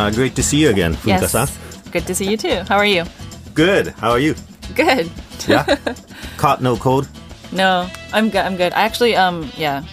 Uh, 0.00 0.10
great 0.10 0.34
to 0.34 0.42
see 0.42 0.56
you 0.62 0.70
again, 0.70 0.94
Fumika-san. 0.94 1.46
Good 1.92 2.06
to 2.06 2.14
see 2.14 2.30
you 2.30 2.38
too. 2.38 2.62
How 2.68 2.76
are 2.78 2.86
you? 2.86 3.04
Good. 3.52 3.88
How 4.00 4.10
are 4.10 4.18
you? 4.18 4.34
Good. 4.74 5.10
Yeah. 5.46 5.64
Caught 6.38 6.62
no 6.62 6.76
cold? 6.76 7.06
No, 7.52 7.86
I'm 8.12 8.30
good. 8.30 8.40
I'm 8.40 8.56
good. 8.56 8.72
I 8.72 8.82
actually, 8.82 9.14
um, 9.14 9.50
yeah, 9.58 9.84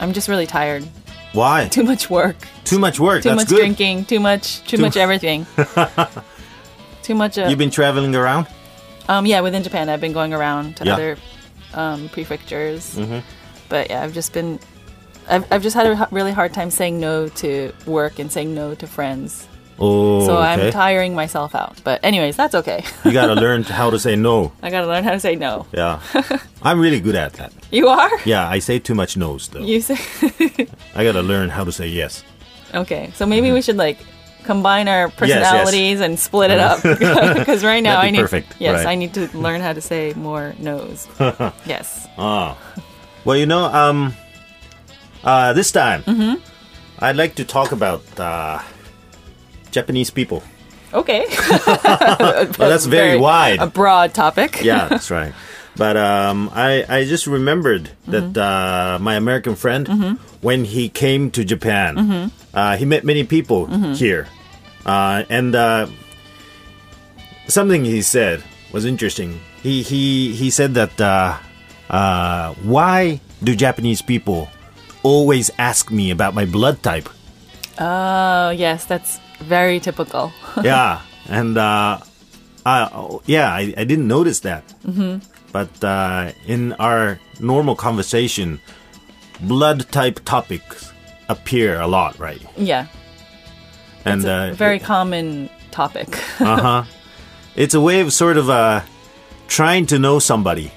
I'm 0.00 0.12
just 0.12 0.28
really 0.28 0.46
tired. 0.46 0.84
Why? 1.32 1.68
Too 1.68 1.82
much 1.84 2.10
work. 2.10 2.36
Too 2.64 2.78
much 2.78 3.00
work. 3.00 3.22
Too 3.22 3.30
That's 3.30 3.40
much 3.42 3.48
good. 3.48 3.60
drinking. 3.60 4.04
Too 4.04 4.20
much. 4.20 4.60
Too, 4.68 4.76
Too- 4.76 4.82
much 4.82 4.96
everything. 5.06 5.46
too 7.02 7.14
much. 7.14 7.38
Uh, 7.38 7.46
You've 7.48 7.58
been 7.58 7.70
traveling 7.70 8.14
around? 8.14 8.48
um, 9.08 9.24
yeah, 9.24 9.40
within 9.40 9.62
Japan, 9.62 9.88
I've 9.88 10.00
been 10.02 10.12
going 10.12 10.34
around 10.34 10.76
to 10.76 10.84
Yeah. 10.84 10.92
other 10.94 11.16
um, 11.72 12.08
prefectures. 12.10 12.96
Mm-hmm. 12.96 13.20
But 13.70 13.88
yeah, 13.88 14.02
I've 14.02 14.12
just 14.12 14.34
been. 14.34 14.58
I've, 15.30 15.52
I've 15.52 15.62
just 15.62 15.76
had 15.76 15.86
a 15.86 16.08
really 16.10 16.32
hard 16.32 16.52
time 16.52 16.70
saying 16.70 17.00
no 17.00 17.28
to 17.28 17.72
work 17.86 18.18
and 18.18 18.30
saying 18.30 18.54
no 18.54 18.74
to 18.74 18.86
friends. 18.86 19.46
Oh, 19.82 20.26
So 20.26 20.36
okay. 20.36 20.66
I'm 20.66 20.72
tiring 20.72 21.14
myself 21.14 21.54
out. 21.54 21.80
But 21.84 22.04
anyways, 22.04 22.36
that's 22.36 22.54
okay. 22.54 22.84
you 23.04 23.12
gotta 23.12 23.34
learn 23.40 23.62
how 23.62 23.88
to 23.90 23.98
say 23.98 24.14
no. 24.16 24.52
I 24.62 24.68
gotta 24.70 24.86
learn 24.86 25.04
how 25.04 25.12
to 25.12 25.20
say 25.20 25.36
no. 25.36 25.66
Yeah. 25.72 26.00
I'm 26.62 26.78
really 26.80 27.00
good 27.00 27.14
at 27.14 27.32
that. 27.34 27.52
You 27.70 27.88
are? 27.88 28.10
Yeah, 28.26 28.46
I 28.46 28.58
say 28.58 28.78
too 28.78 28.94
much 28.94 29.16
no's 29.16 29.48
though. 29.48 29.60
You 29.60 29.80
say. 29.80 29.96
I 30.94 31.04
gotta 31.04 31.22
learn 31.22 31.48
how 31.48 31.64
to 31.64 31.72
say 31.72 31.86
yes. 31.86 32.22
Okay, 32.74 33.10
so 33.14 33.24
maybe 33.24 33.52
we 33.52 33.62
should 33.62 33.76
like 33.78 33.98
combine 34.44 34.88
our 34.88 35.08
personalities 35.08 36.00
and 36.00 36.18
split 36.18 36.50
it 36.50 36.60
up 36.60 36.82
because 36.82 37.62
right 37.64 37.82
now 37.82 37.96
That'd 37.96 38.08
I 38.08 38.10
need 38.10 38.20
perfect, 38.20 38.54
yes 38.58 38.84
right. 38.84 38.92
I 38.92 38.94
need 38.94 39.12
to 39.14 39.28
learn 39.36 39.60
how 39.60 39.72
to 39.72 39.80
say 39.80 40.12
more 40.14 40.54
no's. 40.58 41.08
yes. 41.64 42.06
Ah. 42.18 42.56
Well, 43.24 43.36
you 43.36 43.46
know, 43.46 43.64
um, 43.64 44.14
uh, 45.24 45.52
this 45.52 45.70
time, 45.72 46.02
Mm-hmm. 46.04 46.34
I'd 47.02 47.16
like 47.16 47.34
to 47.36 47.44
talk 47.44 47.72
about 47.72 48.02
uh, 48.20 48.60
Japanese 49.70 50.10
people. 50.10 50.42
Okay. 50.92 51.24
Well, 52.58 52.68
that's 52.68 52.84
very, 52.86 53.16
wide. 53.18 53.58
A 53.60 53.66
broad 53.66 54.12
topic. 54.12 54.62
yeah, 54.62 54.88
that's 54.88 55.10
right. 55.10 55.32
But 55.76 55.96
um, 55.96 56.50
I, 56.52 56.84
I 56.88 57.04
just 57.04 57.26
remembered 57.26 57.90
that 58.08 58.34
Mm-hmm. 58.34 58.38
uh, 58.38 58.98
my 58.98 59.14
American 59.14 59.54
friend, 59.56 60.18
when 60.42 60.64
he 60.64 60.88
came 60.88 61.30
to 61.32 61.44
Japan, 61.44 61.96
Mm-hmm. 61.96 62.24
uh, 62.56 62.76
he 62.76 62.84
met 62.84 63.04
many 63.04 63.24
people 63.24 63.66
here. 63.94 64.26
Uh, 64.84 65.24
and 65.30 65.54
uh, 65.54 65.86
something 67.48 67.84
he 67.84 68.02
said 68.02 68.42
was 68.72 68.84
interesting. 68.84 69.40
He, 69.62 69.82
he, 69.82 70.32
he 70.34 70.50
said 70.50 70.74
that 70.74 71.00
uh, 71.00 71.36
uh, 71.88 72.54
why 72.62 73.20
do 73.42 73.54
Japanese 73.56 74.02
people 74.02 74.48
always 75.02 75.50
ask 75.58 75.90
me 75.90 76.10
about 76.10 76.34
my 76.34 76.44
blood 76.44 76.82
type? 76.82 77.08
Oh 77.78 78.50
yes, 78.50 78.84
that's 78.84 79.18
very 79.40 79.80
typical. 79.80 80.32
yeah, 80.62 81.00
and 81.28 81.56
uh, 81.56 81.98
I, 82.66 83.18
yeah, 83.26 83.52
I, 83.52 83.72
I 83.76 83.84
didn't 83.84 84.08
notice 84.08 84.40
that. 84.40 84.66
Mm-hmm. 84.84 85.18
But 85.52 85.82
uh, 85.82 86.32
in 86.46 86.72
our 86.74 87.18
normal 87.40 87.74
conversation, 87.74 88.60
blood 89.40 89.90
type 89.90 90.20
topics 90.24 90.92
appear 91.28 91.80
a 91.80 91.86
lot, 91.86 92.18
right? 92.18 92.40
yeah, 92.56 92.86
And 94.04 94.20
it's 94.20 94.28
a 94.28 94.50
uh, 94.50 94.54
very 94.54 94.78
common 94.78 95.48
topic. 95.70 96.08
uh 96.40 96.60
huh. 96.60 96.84
It's 97.56 97.74
a 97.74 97.80
way 97.80 98.00
of 98.00 98.12
sort 98.12 98.36
of 98.36 98.48
uh, 98.48 98.82
trying 99.48 99.86
to 99.86 99.98
know 99.98 100.18
somebody. 100.18 100.70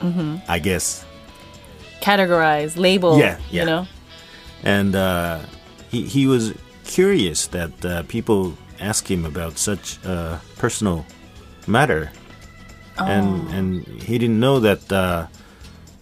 Mm-hmm. 0.00 0.36
I 0.46 0.58
guess. 0.60 1.04
Categorize, 2.00 2.76
label. 2.76 3.18
Yeah, 3.18 3.38
yeah. 3.50 3.60
You 3.62 3.66
know. 3.66 3.86
and 4.62 4.94
uh, 4.96 5.38
he 5.90 6.02
he 6.04 6.26
was 6.26 6.52
curious 6.84 7.46
that 7.48 7.84
uh, 7.84 8.02
people 8.08 8.54
ask 8.80 9.10
him 9.10 9.24
about 9.24 9.58
such 9.58 9.98
a 10.04 10.40
personal 10.58 11.04
matter, 11.66 12.10
and 12.96 13.48
and 13.50 13.86
he 14.02 14.18
didn't 14.18 14.40
know 14.40 14.60
that 14.60 14.90
uh, 14.92 15.26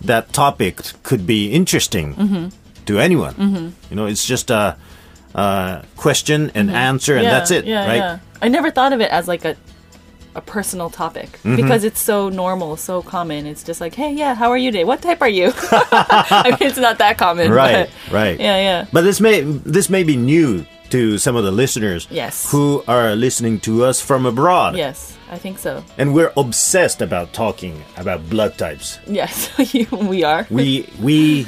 that 0.05 0.33
topic 0.33 0.81
could 1.03 1.27
be 1.27 1.51
interesting 1.53 2.53
to 2.87 2.99
anyone. 3.01 3.73
You 3.91 3.97
know, 3.97 4.07
it's 4.07 4.25
just 4.27 4.51
a, 4.51 4.77
a 5.35 5.83
question 5.97 6.51
and 6.55 6.71
answer, 6.71 7.15
and 7.17 7.25
yeah, 7.25 7.31
that's 7.31 7.51
it, 7.51 7.65
Yeah, 7.65 7.87
right? 7.87 7.97
yeah. 7.97 8.19
I 8.43 8.49
never 8.49 8.71
thought 8.71 8.93
of 8.93 9.01
it 9.01 9.11
as 9.11 9.27
like 9.29 9.45
a 9.45 9.57
a 10.37 10.41
personal 10.41 10.91
topic 10.91 11.31
Mm-hmm. 11.43 11.57
because 11.57 11.83
it's 11.85 11.99
so 12.01 12.29
normal, 12.29 12.77
so 12.77 13.03
common. 13.03 13.47
It's 13.47 13.63
just 13.65 13.81
like, 13.81 13.95
hey, 13.95 14.13
yeah, 14.13 14.35
how 14.35 14.51
are 14.51 14.59
you 14.59 14.71
today? 14.71 14.85
What 14.85 15.01
type 15.03 15.21
are 15.23 15.29
you? 15.29 15.53
I 15.91 16.57
mean, 16.61 16.69
it's 16.69 16.79
not 16.79 16.99
that 16.99 17.17
common, 17.19 17.51
Right, 17.51 17.89
but- 17.89 18.13
right. 18.13 18.39
Yeah, 18.39 18.59
yeah. 18.59 18.87
But 18.93 19.03
this 19.03 19.21
may 19.21 19.41
this 19.43 19.89
may 19.89 20.03
be 20.05 20.17
new 20.17 20.65
to 20.91 21.19
some 21.19 21.35
of 21.35 21.43
the 21.43 21.51
listeners, 21.51 22.07
Yes. 22.11 22.51
who 22.53 22.85
are 22.87 23.17
listening 23.17 23.59
to 23.67 23.83
us 23.85 24.01
from 24.01 24.25
abroad. 24.27 24.77
Yes, 24.77 25.17
I 25.33 25.39
think 25.39 25.59
so. 25.59 25.83
And 25.99 26.15
we're 26.15 26.33
obsessed 26.37 27.03
about 27.03 27.33
talking 27.33 27.83
about 27.97 28.29
blood 28.31 28.57
types. 28.59 29.01
Yes, 29.07 29.51
we 29.91 30.23
are. 30.23 30.47
We 30.51 30.87
we 31.03 31.47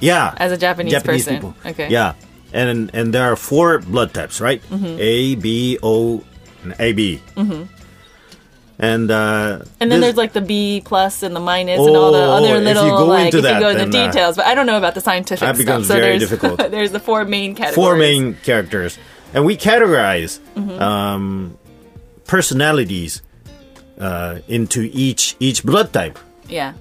yeah. 0.00 0.34
As 0.36 0.52
a 0.52 0.56
Japanese 0.58 1.02
person. 1.02 1.34
people. 1.34 1.54
Okay. 1.66 1.88
Yeah. 1.90 2.14
And 2.52 2.90
and 2.94 3.14
there 3.14 3.26
are 3.32 3.36
four 3.36 3.78
blood 3.80 4.12
types, 4.14 4.40
right? 4.40 4.62
Mm-hmm. 4.70 4.96
A, 4.98 5.34
B, 5.36 5.78
O, 5.82 6.22
and 6.62 6.74
AB. 6.78 7.20
Mm-hmm. 7.36 7.62
And 8.82 9.10
uh 9.10 9.58
And 9.78 9.90
then 9.92 10.00
this- 10.00 10.00
there's 10.08 10.16
like 10.16 10.32
the 10.32 10.40
B 10.40 10.80
plus 10.84 11.22
and 11.22 11.36
the 11.36 11.40
minus 11.40 11.78
and 11.78 11.94
all 11.96 12.12
the 12.12 12.18
Oh, 12.18 12.30
other 12.38 12.46
if 12.56 12.58
you 12.60 12.64
little 12.64 12.90
go 12.96 13.04
like 13.06 13.26
into 13.26 13.38
if 13.38 13.42
that, 13.44 13.54
you 13.54 13.60
go 13.60 13.68
into 13.68 13.90
then, 13.90 13.94
uh, 13.94 14.06
details, 14.12 14.36
but 14.36 14.46
I 14.46 14.54
don't 14.54 14.64
know 14.66 14.78
about 14.78 14.94
the 14.94 15.00
scientific 15.02 15.40
that 15.46 15.56
becomes 15.58 15.84
stuff. 15.86 15.96
So 15.98 16.00
very 16.00 16.18
there's, 16.18 16.30
difficult. 16.30 16.70
there's 16.76 16.90
the 16.90 17.00
four 17.00 17.24
main 17.26 17.54
categories. 17.54 17.74
four 17.74 17.96
main 17.96 18.34
characters, 18.42 18.98
and 19.34 19.44
we 19.44 19.56
categorize 19.56 20.40
Mm-hmm. 20.56 20.80
um, 20.82 21.58
personalities 22.26 23.20
uh, 24.00 24.38
into 24.48 24.88
each 24.94 25.36
each 25.40 25.62
blood 25.62 25.92
type. 25.92 26.18
Yeah. 26.48 26.72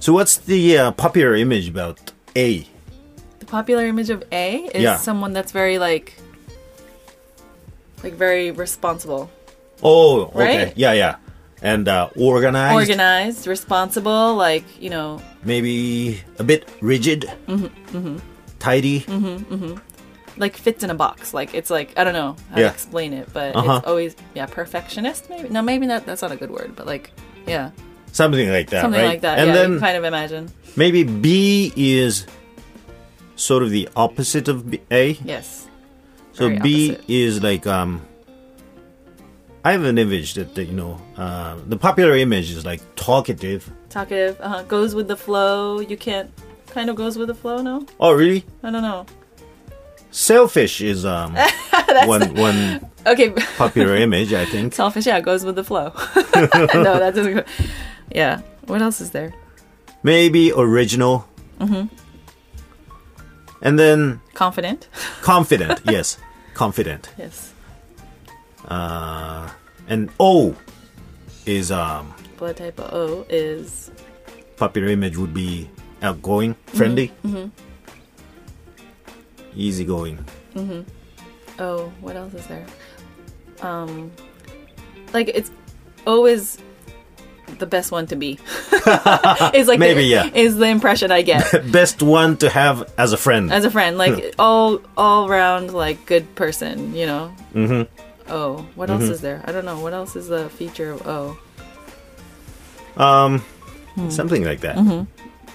So, 0.00 0.12
what's 0.12 0.36
the 0.36 0.78
uh, 0.78 0.90
popular 0.92 1.34
image 1.34 1.68
about 1.68 2.12
A? 2.36 2.66
The 3.38 3.46
popular 3.46 3.86
image 3.86 4.10
of 4.10 4.22
A 4.32 4.68
is 4.74 4.82
Yeah. 4.82 4.96
someone 4.96 5.32
that's 5.32 5.52
very 5.52 5.78
like 5.78 6.12
like 8.02 8.14
very 8.14 8.50
responsible. 8.50 9.30
Oh, 9.82 10.30
okay, 10.34 10.64
Right? 10.66 10.76
yeah, 10.76 10.92
yeah, 10.92 11.16
and 11.62 11.88
uh, 11.88 12.08
organized, 12.16 12.74
Organized, 12.90 13.46
responsible, 13.46 14.34
like, 14.36 14.64
you 14.80 14.90
know, 14.90 15.20
maybe 15.44 16.20
a 16.38 16.44
bit 16.44 16.68
rigid, 16.80 17.30
Mm-hmm, 17.48 18.18
tidy. 18.58 19.00
like 20.38 20.56
fits 20.56 20.82
in 20.84 20.90
a 20.90 20.94
box. 20.94 21.34
Like 21.34 21.54
it's 21.54 21.68
like 21.70 21.92
I 21.98 22.04
don't 22.04 22.14
know 22.14 22.36
how 22.50 22.60
Yeah. 22.60 22.68
to 22.68 22.74
explain 22.74 23.12
it, 23.12 23.28
but 23.32 23.54
Uh-huh. 23.56 23.78
it's 23.78 23.86
always 23.86 24.16
yeah, 24.34 24.46
perfectionist 24.46 25.28
maybe. 25.28 25.48
No, 25.50 25.60
maybe 25.62 25.86
not 25.86 26.06
that's 26.06 26.22
not 26.22 26.32
a 26.32 26.36
good 26.36 26.50
word, 26.50 26.72
but 26.76 26.86
like 26.86 27.10
yeah. 27.46 27.70
Something 28.12 28.48
like 28.50 28.70
that, 28.70 28.82
Something 28.82 29.00
right? 29.00 29.08
like 29.08 29.20
that. 29.22 29.38
And 29.38 29.48
yeah, 29.48 29.54
then 29.54 29.80
kind 29.80 29.96
of 29.96 30.04
imagine. 30.04 30.48
maybe 30.76 31.02
B 31.04 31.72
is 31.76 32.26
sort 33.36 33.62
of 33.62 33.70
the 33.70 33.88
opposite 33.96 34.48
of 34.48 34.70
B- 34.70 34.80
A. 34.90 35.18
Yes. 35.24 35.66
So 36.32 36.48
B 36.48 36.92
opposite. 36.92 37.10
is 37.10 37.42
like 37.42 37.66
um. 37.66 38.00
I 39.64 39.72
have 39.72 39.84
an 39.84 39.96
image 39.98 40.34
that, 40.34 40.54
that 40.56 40.64
you 40.64 40.72
know, 40.74 41.00
uh, 41.16 41.56
the 41.68 41.76
popular 41.76 42.16
image 42.16 42.50
is 42.50 42.64
like 42.66 42.80
talkative. 42.96 43.70
Talkative, 43.90 44.40
uh-huh. 44.40 44.64
goes 44.64 44.94
with 44.94 45.06
the 45.08 45.16
flow. 45.16 45.78
You 45.80 45.96
can't 45.96 46.30
kind 46.66 46.90
of 46.90 46.96
goes 46.96 47.16
with 47.16 47.28
the 47.28 47.34
flow, 47.34 47.62
no? 47.62 47.86
Oh, 48.00 48.12
really? 48.12 48.44
I 48.62 48.70
don't 48.70 48.82
know. 48.82 49.06
Selfish 50.10 50.80
is 50.82 51.06
um 51.06 51.34
one 52.04 52.34
one 52.34 52.90
Okay, 53.06 53.30
popular 53.56 53.96
image, 54.06 54.32
I 54.32 54.44
think. 54.44 54.74
selfish, 54.74 55.06
yeah, 55.06 55.20
goes 55.20 55.44
with 55.44 55.56
the 55.56 55.64
flow. 55.64 55.84
no, 56.34 56.98
that 56.98 57.14
doesn't 57.14 57.34
go. 57.34 57.44
Yeah. 58.14 58.42
What 58.66 58.82
else 58.82 59.00
is 59.00 59.10
there? 59.10 59.32
Maybe 60.02 60.52
original. 60.52 61.26
Mm-hmm. 61.58 61.94
And 63.62 63.78
then 63.78 64.20
Confident. 64.34 64.88
confident. 65.22 65.80
yes, 65.84 66.18
confident. 66.54 67.12
Yes. 67.16 67.51
Uh, 68.68 69.50
and 69.88 70.10
O 70.20 70.56
is 71.46 71.70
um 71.70 72.14
Blood 72.36 72.56
type 72.56 72.78
of 72.78 72.92
O 72.92 73.26
is 73.28 73.90
popular 74.56 74.88
image 74.88 75.16
would 75.16 75.34
be 75.34 75.68
outgoing, 76.02 76.54
friendly, 76.66 77.12
mm-hmm. 77.24 77.48
easygoing. 79.56 80.24
Mm-hmm. 80.54 80.82
Oh, 81.58 81.92
what 82.00 82.16
else 82.16 82.34
is 82.34 82.46
there? 82.46 82.66
Um, 83.60 84.10
like 85.12 85.28
it's 85.28 85.50
always 86.06 86.58
the 87.58 87.66
best 87.66 87.92
one 87.92 88.06
to 88.08 88.16
be. 88.16 88.38
is 89.54 89.68
like 89.68 89.78
Maybe, 89.78 90.02
the, 90.02 90.06
yeah. 90.08 90.30
is 90.34 90.56
the 90.56 90.66
impression 90.66 91.10
I 91.10 91.22
get 91.22 91.42
Best 91.72 92.02
one 92.02 92.36
to 92.38 92.50
have 92.50 92.92
as 92.98 93.12
a 93.12 93.16
friend. 93.16 93.52
as 93.52 93.64
a 93.64 93.70
friend. 93.70 93.98
Like 93.98 94.34
all 94.38 94.80
all 94.96 95.28
round 95.28 95.72
like 95.72 96.04
good 96.06 96.34
person, 96.34 96.94
you 96.94 97.06
know. 97.06 97.34
Mm-hmm. 97.54 98.11
Oh, 98.28 98.66
what 98.74 98.88
else 98.90 99.02
is 99.04 99.20
there? 99.20 99.42
I 99.46 99.52
don't 99.52 99.64
know. 99.64 99.80
What 99.80 99.92
else 99.92 100.16
is 100.16 100.28
the 100.28 100.48
feature 100.50 100.92
of 100.92 101.06
O? 101.06 101.38
Um, 102.96 103.40
Hmm. 103.94 104.08
something 104.10 104.42
like 104.44 104.60
that. 104.60 104.76
Mm-hmm. 104.76 105.04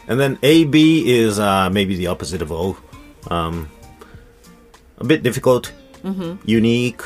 And 0.09 0.19
then 0.19 0.37
AB 0.43 1.09
is 1.09 1.39
uh, 1.39 1.69
maybe 1.71 1.95
the 1.95 2.07
opposite 2.07 2.41
of 2.41 2.51
O. 2.51 2.77
Um, 3.29 3.69
a 4.99 5.03
bit 5.03 5.23
difficult, 5.23 5.71
unique, 6.45 7.01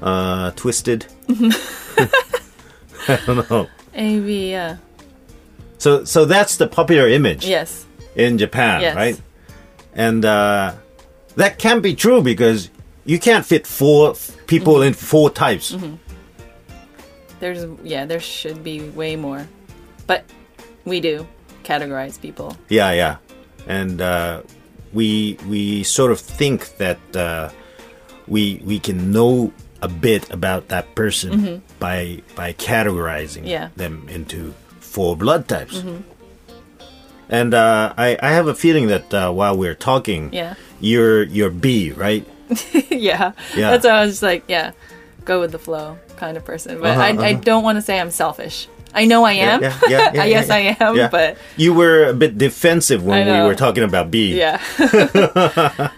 uh, 0.00 0.52
twisted. 0.52 1.06
I 1.28 3.18
don't 3.26 3.50
know. 3.50 3.68
A 3.94 4.20
B. 4.20 4.50
Yeah. 4.52 4.76
So, 5.78 6.04
so 6.04 6.24
that's 6.24 6.56
the 6.56 6.66
popular 6.68 7.08
image 7.08 7.44
Yes. 7.46 7.84
in 8.14 8.38
Japan, 8.38 8.80
Yes. 8.80 8.94
right? 8.96 9.20
And 9.94 10.24
uh, 10.24 10.74
that 11.36 11.58
can 11.58 11.80
be 11.80 11.94
true 11.94 12.22
because 12.22 12.70
you 13.04 13.18
can't 13.18 13.44
fit 13.44 13.66
four 13.66 14.14
people 14.52 14.74
Mm-hmm. 14.74 14.88
in 14.88 14.94
four 14.94 15.30
types. 15.30 15.74
There's 17.40 17.66
yeah. 17.82 18.06
There 18.06 18.20
should 18.20 18.62
be 18.62 18.80
way 18.94 19.16
more, 19.16 19.46
but 20.06 20.24
we 20.84 21.00
do 21.00 21.26
categorize 21.64 22.20
people. 22.20 22.56
Yeah, 22.68 22.92
yeah, 22.92 23.16
and 23.66 24.00
uh, 24.00 24.42
we 24.92 25.36
we 25.48 25.82
sort 25.82 26.12
of 26.12 26.20
think 26.20 26.76
that 26.78 27.00
uh, 27.16 27.50
we 28.28 28.60
we 28.64 28.78
can 28.78 29.10
know 29.10 29.52
a 29.82 29.88
bit 29.88 30.30
about 30.30 30.68
that 30.68 30.94
person 30.94 31.62
by 31.80 32.22
by 32.36 32.52
categorizing 32.54 33.42
Mm-hmm. 33.42 33.58
Yeah. 33.58 33.68
them 33.74 34.06
into 34.08 34.54
four 34.78 35.16
blood 35.16 35.48
types. 35.48 35.82
And 37.28 37.54
uh, 37.54 37.92
I 37.98 38.14
I 38.22 38.30
have 38.38 38.46
a 38.46 38.54
feeling 38.54 38.86
that 38.88 39.10
uh, 39.14 39.32
while 39.32 39.56
we're 39.56 39.74
talking, 39.74 40.30
Yeah. 40.32 40.54
you're 40.80 41.24
you're 41.26 41.50
B, 41.50 41.90
right? 41.90 42.22
yeah. 42.90 43.32
Yeah. 43.56 43.70
That's 43.70 43.84
why 43.84 43.90
I 43.90 44.04
was 44.04 44.12
just 44.12 44.22
like, 44.22 44.44
yeah, 44.48 44.72
go 45.24 45.40
with 45.40 45.52
the 45.52 45.58
flow 45.58 45.98
kind 46.16 46.36
of 46.36 46.44
person. 46.44 46.80
But 46.80 46.92
Uh-huh, 46.92 47.00
I, 47.00 47.08
I 47.08 47.32
uh-huh. 47.32 47.40
don't 47.42 47.62
want 47.64 47.76
to 47.76 47.82
say 47.82 47.98
I'm 47.98 48.10
selfish. 48.10 48.68
I 48.94 49.06
know 49.06 49.24
I 49.24 49.32
am. 49.32 49.62
Yeah, 49.62 49.78
yeah, 49.88 50.10
yeah, 50.14 50.24
yes, 50.24 50.50
I 50.50 50.76
am. 50.78 51.10
But 51.10 51.38
you 51.56 51.72
were 51.72 52.04
a 52.04 52.12
bit 52.12 52.36
defensive 52.36 53.04
when 53.04 53.26
we 53.26 53.48
were 53.48 53.54
talking 53.54 53.84
about 53.84 54.10
B. 54.10 54.36
yeah. 54.36 54.60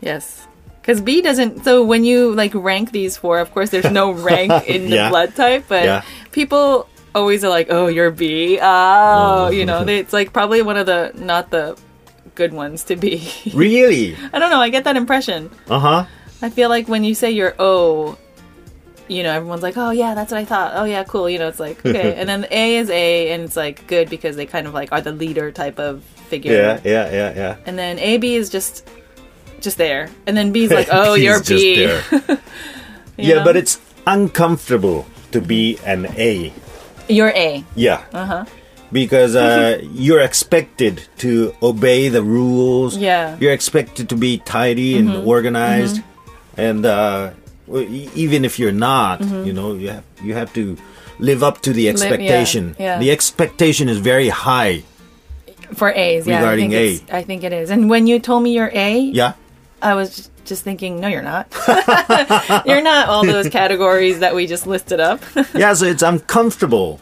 yes. 0.00 0.46
Because 0.80 1.02
B 1.02 1.20
doesn't. 1.20 1.64
So 1.64 1.84
when 1.84 2.04
you 2.04 2.34
like 2.34 2.54
rank 2.54 2.92
these 2.92 3.16
four, 3.16 3.38
of 3.38 3.52
course, 3.52 3.68
there's 3.68 3.90
no 3.90 4.12
rank 4.12 4.66
in 4.66 4.88
the 4.88 5.08
blood 5.10 5.36
type, 5.36 5.66
but 5.68 6.04
people 6.32 6.88
always 7.14 7.44
are 7.44 7.50
like, 7.50 7.66
"Oh, 7.70 7.86
you're 7.86 8.10
B." 8.10 8.58
Oh, 8.60 9.50
you 9.50 9.66
know, 9.66 9.84
they, 9.84 9.98
it's 9.98 10.12
like 10.12 10.32
probably 10.32 10.62
one 10.62 10.78
of 10.78 10.86
the 10.86 11.12
not 11.14 11.50
the 11.50 11.76
good 12.40 12.54
ones 12.54 12.84
to 12.84 12.96
be. 12.96 13.30
Really? 13.52 14.16
I 14.32 14.38
don't 14.38 14.48
know. 14.48 14.62
I 14.62 14.70
get 14.70 14.84
that 14.84 14.96
impression. 14.96 15.50
Uh 15.68 15.78
huh. 15.78 16.04
I 16.40 16.48
feel 16.48 16.70
like 16.70 16.88
when 16.88 17.04
you 17.04 17.14
say 17.14 17.30
you're 17.30 17.54
O, 17.58 18.16
you 19.08 19.22
know, 19.22 19.32
everyone's 19.32 19.62
like, 19.62 19.76
"Oh 19.76 19.90
yeah, 19.90 20.14
that's 20.14 20.32
what 20.32 20.40
I 20.40 20.46
thought." 20.46 20.72
Oh 20.74 20.84
yeah, 20.84 21.04
cool. 21.04 21.28
You 21.28 21.38
know, 21.38 21.48
it's 21.48 21.60
like 21.60 21.84
okay, 21.86 22.14
and 22.14 22.26
then 22.26 22.46
A 22.50 22.76
is 22.76 22.88
A, 22.88 23.32
and 23.32 23.44
it's 23.44 23.56
like 23.56 23.86
good 23.86 24.08
because 24.08 24.36
they 24.36 24.46
kind 24.46 24.66
of 24.66 24.72
like 24.72 24.90
are 24.90 25.02
the 25.02 25.12
leader 25.12 25.52
type 25.52 25.78
of 25.78 26.02
figure. 26.32 26.56
Yeah, 26.56 26.80
yeah, 26.82 27.12
yeah, 27.12 27.34
yeah. 27.36 27.56
And 27.66 27.76
then 27.76 27.98
A 27.98 28.16
B 28.16 28.36
is 28.36 28.48
just 28.48 28.88
just 29.60 29.76
there, 29.76 30.08
and 30.26 30.34
then 30.34 30.50
B 30.50 30.64
is 30.64 30.70
like, 30.70 30.88
"Oh, 30.92 31.12
He's 31.12 31.24
you're 31.24 31.42
just 31.44 31.50
B." 31.50 31.84
there. 31.84 32.02
You 33.20 33.28
yeah, 33.28 33.34
know? 33.36 33.44
but 33.44 33.56
it's 33.60 33.76
uncomfortable 34.06 35.04
to 35.32 35.42
be 35.42 35.76
an 35.84 36.06
A. 36.16 36.54
You're 37.06 37.34
A. 37.36 37.62
Yeah. 37.76 38.00
Uh 38.14 38.24
huh. 38.24 38.44
Because 38.92 39.36
uh, 39.36 39.80
you're 39.92 40.20
expected 40.20 41.06
to 41.18 41.54
obey 41.62 42.08
the 42.08 42.22
rules. 42.22 42.96
Yeah. 42.96 43.32
Mm-hmm. 43.32 43.42
You're 43.42 43.52
expected 43.52 44.08
to 44.08 44.16
be 44.16 44.38
tidy 44.38 44.98
and 44.98 45.10
organized. 45.26 46.02
And 46.56 46.84
uh, 46.84 47.30
even 47.68 48.44
if 48.44 48.58
you're 48.58 48.72
not, 48.72 49.20
you 49.20 49.52
know, 49.52 49.74
you 49.74 49.90
have, 49.90 50.04
you 50.22 50.34
have 50.34 50.52
to 50.54 50.76
live 51.20 51.42
up 51.42 51.60
to 51.62 51.72
the 51.72 51.86
Mm-hmm. 51.86 51.96
yeah, 51.98 52.02
expectation. 52.04 52.76
yeah. 52.78 52.98
The 52.98 53.10
expectation 53.12 53.88
is 53.88 53.98
very 53.98 54.28
high. 54.28 54.82
For 55.74 55.92
A's, 55.92 56.26
yeah. 56.26 56.38
Regarding 56.40 56.74
I 56.74 56.76
think 56.76 57.02
it's- 57.10 57.24
think 57.26 57.44
it 57.44 57.52
is. 57.52 57.70
And 57.70 57.88
when 57.88 58.08
you 58.08 58.18
told 58.18 58.42
me 58.42 58.52
you're 58.54 58.70
A, 58.74 58.98
Yeah. 58.98 59.34
I 59.80 59.94
was 59.94 60.14
just, 60.16 60.30
just 60.44 60.62
thinking, 60.64 60.98
no, 61.00 61.06
you're 61.08 61.22
not. 61.22 61.46
you're 62.66 62.82
not 62.82 63.08
all 63.08 63.24
those 63.24 63.48
categories 63.60 64.18
that 64.18 64.34
we 64.34 64.46
just 64.48 64.66
listed 64.66 64.98
up. 65.00 65.20
yeah, 65.54 65.72
so 65.74 65.86
it's 65.86 66.02
uncomfortable. 66.02 66.98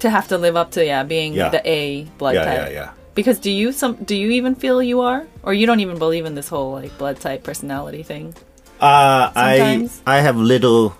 To 0.00 0.10
have 0.10 0.28
to 0.28 0.38
live 0.38 0.56
up 0.56 0.70
to 0.72 0.84
yeah 0.84 1.02
being 1.02 1.34
Yeah. 1.34 1.48
the 1.50 1.62
A 1.68 2.04
blood 2.18 2.34
Yeah, 2.34 2.44
type. 2.44 2.58
yeah, 2.58 2.68
yeah. 2.70 2.90
Because 3.14 3.38
do 3.40 3.50
you 3.50 3.72
some 3.72 3.94
do 4.04 4.14
you 4.14 4.30
even 4.30 4.54
feel 4.54 4.82
you 4.82 5.00
are, 5.00 5.26
or 5.42 5.52
you 5.52 5.66
don't 5.66 5.80
even 5.80 5.98
believe 5.98 6.24
in 6.24 6.34
this 6.34 6.48
whole 6.48 6.72
like 6.72 6.96
blood 6.98 7.18
type 7.20 7.42
personality 7.42 8.02
thing? 8.02 8.34
Uh, 8.80 9.32
I 9.34 9.58
Sometimes. 9.58 10.02
I 10.06 10.20
have 10.20 10.36
little 10.36 10.94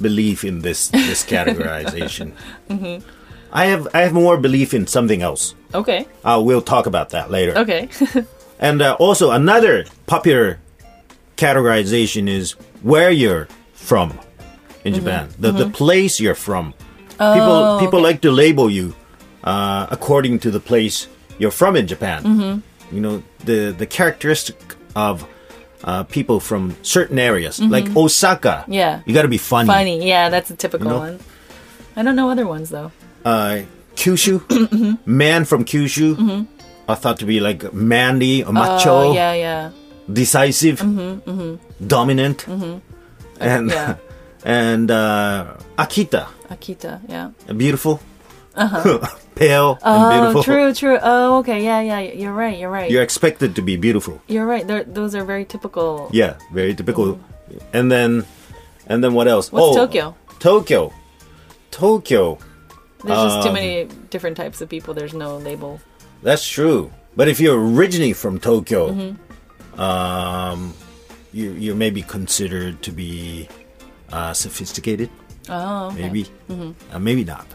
belief 0.00 0.44
in 0.44 0.60
this 0.62 0.88
this 0.88 1.22
categorization. 1.34 2.32
Mm-hmm. 2.70 3.06
I 3.52 3.66
have 3.66 3.86
I 3.92 4.00
have 4.00 4.14
more 4.14 4.38
belief 4.38 4.72
in 4.72 4.86
something 4.86 5.20
else. 5.20 5.54
Okay, 5.74 6.06
Uh, 6.24 6.40
we'll 6.44 6.62
talk 6.64 6.86
about 6.86 7.10
that 7.10 7.30
later. 7.30 7.52
okay, 7.58 7.88
And 8.58 8.80
uh, 8.80 8.96
also 8.98 9.30
another 9.30 9.84
popular 10.06 10.58
categorization 11.36 12.28
is 12.28 12.52
where 12.82 13.10
you're 13.10 13.48
from 13.74 14.18
in 14.84 14.94
Japan. 14.94 15.28
The 15.38 15.52
the 15.52 15.68
place 15.68 16.20
you're 16.20 16.34
from. 16.38 16.74
People 17.12 17.30
Mm-hmm. 17.32 17.76
Oh, 17.76 17.78
people 17.80 17.98
okay. 17.98 18.08
like 18.08 18.20
to 18.22 18.30
label 18.30 18.70
you 18.70 18.94
uh, 19.44 19.86
according 19.90 20.38
to 20.40 20.50
the 20.50 20.60
place 20.60 21.08
you're 21.38 21.50
from 21.50 21.76
in 21.76 21.86
Japan. 21.86 22.22
Mm-hmm. 22.22 22.94
You 22.96 23.00
know 23.00 23.22
the 23.44 23.72
the 23.76 23.86
characteristic 23.86 24.56
of 24.94 25.26
uh, 25.84 26.04
people 26.04 26.38
from 26.40 26.76
certain 26.82 27.18
areas, 27.18 27.58
like 27.60 27.88
Osaka. 27.96 28.62
Mm-hmm. 28.62 28.72
Yeah. 28.72 29.02
you 29.06 29.14
got 29.14 29.22
to 29.22 29.28
be 29.28 29.38
funny. 29.38 29.66
funny. 29.66 30.06
Yeah, 30.08 30.28
that's 30.30 30.50
a 30.50 30.56
typical 30.56 30.90
know? 30.90 30.98
one. 30.98 31.18
I 31.96 32.02
don't 32.02 32.14
know 32.16 32.30
other 32.30 32.46
ones 32.46 32.70
though. 32.70 32.92
Uh, 33.24 33.62
Kyushu, 33.96 34.40
man 35.06 35.44
from 35.44 35.64
Kyushu. 35.64 36.46
Are 36.88 36.96
thought 36.96 37.18
to 37.20 37.26
be 37.26 37.38
like 37.40 37.72
manly, 37.72 38.42
or 38.44 38.52
macho, 38.52 38.90
Mm-hmm. 38.90 39.10
Oh 39.10 39.14
yeah, 39.14 39.32
yeah, 39.34 39.70
decisive, 40.12 40.78
dominant, 41.86 42.46
and 42.48 43.70
Yeah. 43.70 43.96
and 44.44 44.90
uh, 44.90 45.56
Akita, 45.78 46.26
Akita. 46.48 47.00
Yeah. 47.08 47.30
beautiful, 47.52 48.00
Uh-huh. 48.54 49.06
pale 49.34 49.78
and 49.80 49.80
Oh, 49.82 50.10
beautiful. 50.12 50.42
true, 50.42 50.74
true. 50.74 50.98
Oh, 51.02 51.38
okay. 51.38 51.64
Yeah, 51.64 51.80
yeah. 51.80 52.00
You're 52.12 52.34
right. 52.34 52.58
You're 52.58 52.70
right. 52.70 52.90
You're 52.90 53.02
expected 53.02 53.56
to 53.56 53.62
be 53.62 53.76
beautiful. 53.76 54.20
You're 54.28 54.44
right. 54.46 54.66
They're, 54.66 54.84
those 54.84 55.14
are 55.14 55.24
very 55.24 55.44
typical. 55.46 56.10
Yeah, 56.12 56.36
very 56.52 56.74
typical. 56.74 57.18
And 57.72 57.90
then, 57.90 58.24
and 58.86 59.02
then 59.02 59.14
what 59.14 59.28
else? 59.28 59.50
What's 59.52 59.76
oh, 59.76 59.86
Tokyo? 59.86 60.14
Tokyo, 60.38 60.92
Tokyo. 61.70 62.38
There's 63.04 63.18
just 63.18 63.42
too 63.42 63.48
Um, 63.48 63.54
many 63.54 63.88
different 64.10 64.36
types 64.36 64.60
of 64.60 64.68
people. 64.68 64.94
There's 64.94 65.14
no 65.14 65.36
label. 65.38 65.80
That's 66.22 66.46
true. 66.46 66.92
But 67.16 67.28
if 67.28 67.40
you're 67.40 67.58
originally 67.58 68.12
from 68.12 68.38
Tokyo, 68.38 68.90
Mm-hmm. 68.92 69.80
um, 69.80 70.74
you 71.32 71.50
you 71.52 71.74
may 71.74 71.90
be 71.90 72.02
considered 72.02 72.82
to 72.82 72.92
be 72.92 73.48
uh, 74.12 74.32
sophisticated. 74.32 75.10
Oh, 75.48 75.86
okay. 75.86 76.02
maybe, 76.02 76.26
uh, 76.92 76.98
maybe 76.98 77.24
not. 77.24 77.46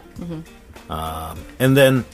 Um, 0.90 1.38
and 1.58 1.76
then, 1.76 2.04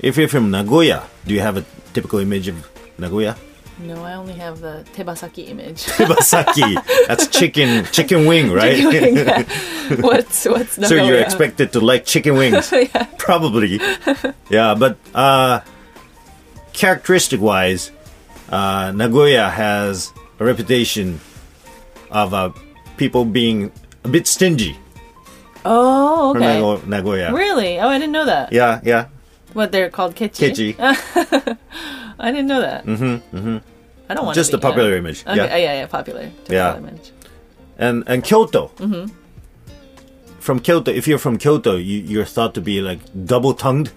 if 0.00 0.16
you're 0.16 0.28
from 0.28 0.50
Nagoya, 0.50 1.04
do 1.26 1.34
you 1.34 1.40
have 1.40 1.56
a 1.56 1.64
typical 1.94 2.18
image 2.18 2.48
of 2.48 2.68
Nagoya? 2.98 3.36
No, 3.80 4.02
I 4.02 4.14
only 4.14 4.32
have 4.34 4.60
the 4.60 4.84
tebasaki 4.92 5.48
image. 5.48 5.84
tebasaki, 5.96 6.82
that's 7.06 7.28
chicken 7.28 7.84
chicken 7.86 8.26
wing, 8.26 8.50
right? 8.60 8.76
Chicken 8.76 9.14
wing, 9.14 9.16
yeah. 9.16 9.44
what's 10.00 10.44
what's 10.46 10.74
so 10.74 10.94
you're 10.94 11.20
expected 11.20 11.72
to 11.72 11.80
like 11.80 12.04
chicken 12.04 12.34
wings, 12.34 12.72
yeah. 12.72 13.06
probably. 13.18 13.80
yeah, 14.50 14.74
but 14.74 14.98
uh, 15.14 15.60
characteristic 16.72 17.40
wise, 17.40 17.92
uh, 18.50 18.90
Nagoya 18.94 19.48
has 19.48 20.12
a 20.40 20.44
reputation 20.44 21.20
of 22.10 22.34
uh, 22.34 22.50
people 22.98 23.24
being 23.24 23.72
a 24.04 24.08
bit 24.08 24.26
stingy. 24.26 24.76
Oh, 25.64 26.32
from 26.34 26.42
okay. 26.42 26.60
Nago- 26.60 26.86
Nagoya. 26.86 27.32
Really? 27.32 27.78
Oh, 27.80 27.88
I 27.88 27.98
didn't 27.98 28.12
know 28.12 28.24
that. 28.26 28.52
Yeah, 28.52 28.80
yeah. 28.84 29.06
What 29.54 29.72
they're 29.72 29.90
called 29.90 30.14
kichi? 30.14 30.74
Keiji. 30.76 30.76
I 32.18 32.30
didn't 32.30 32.46
know 32.46 32.60
that. 32.60 32.84
Mm-hmm. 32.84 33.36
Mm-hmm. 33.36 33.56
I 34.08 34.14
don't 34.14 34.24
want 34.26 34.34
Just 34.36 34.50
the 34.50 34.58
popular 34.58 34.96
image. 34.96 35.24
Okay, 35.26 35.36
Yeah. 35.36 35.44
yeah, 35.46 35.56
yeah, 35.56 35.74
yeah, 35.80 35.86
popular. 35.86 36.30
Yeah. 36.48 36.76
Image. 36.76 37.12
and 37.78 38.04
and 38.06 38.22
Kyoto. 38.24 38.70
Mm-hmm. 38.76 39.14
From 40.40 40.60
Kyoto, 40.60 40.90
if 40.90 41.06
you're 41.06 41.18
from 41.18 41.36
Kyoto, 41.36 41.76
you, 41.76 41.98
you're 42.00 42.24
thought 42.24 42.54
to 42.54 42.60
be 42.60 42.80
like 42.80 43.00
double 43.26 43.52
tongued. 43.54 43.90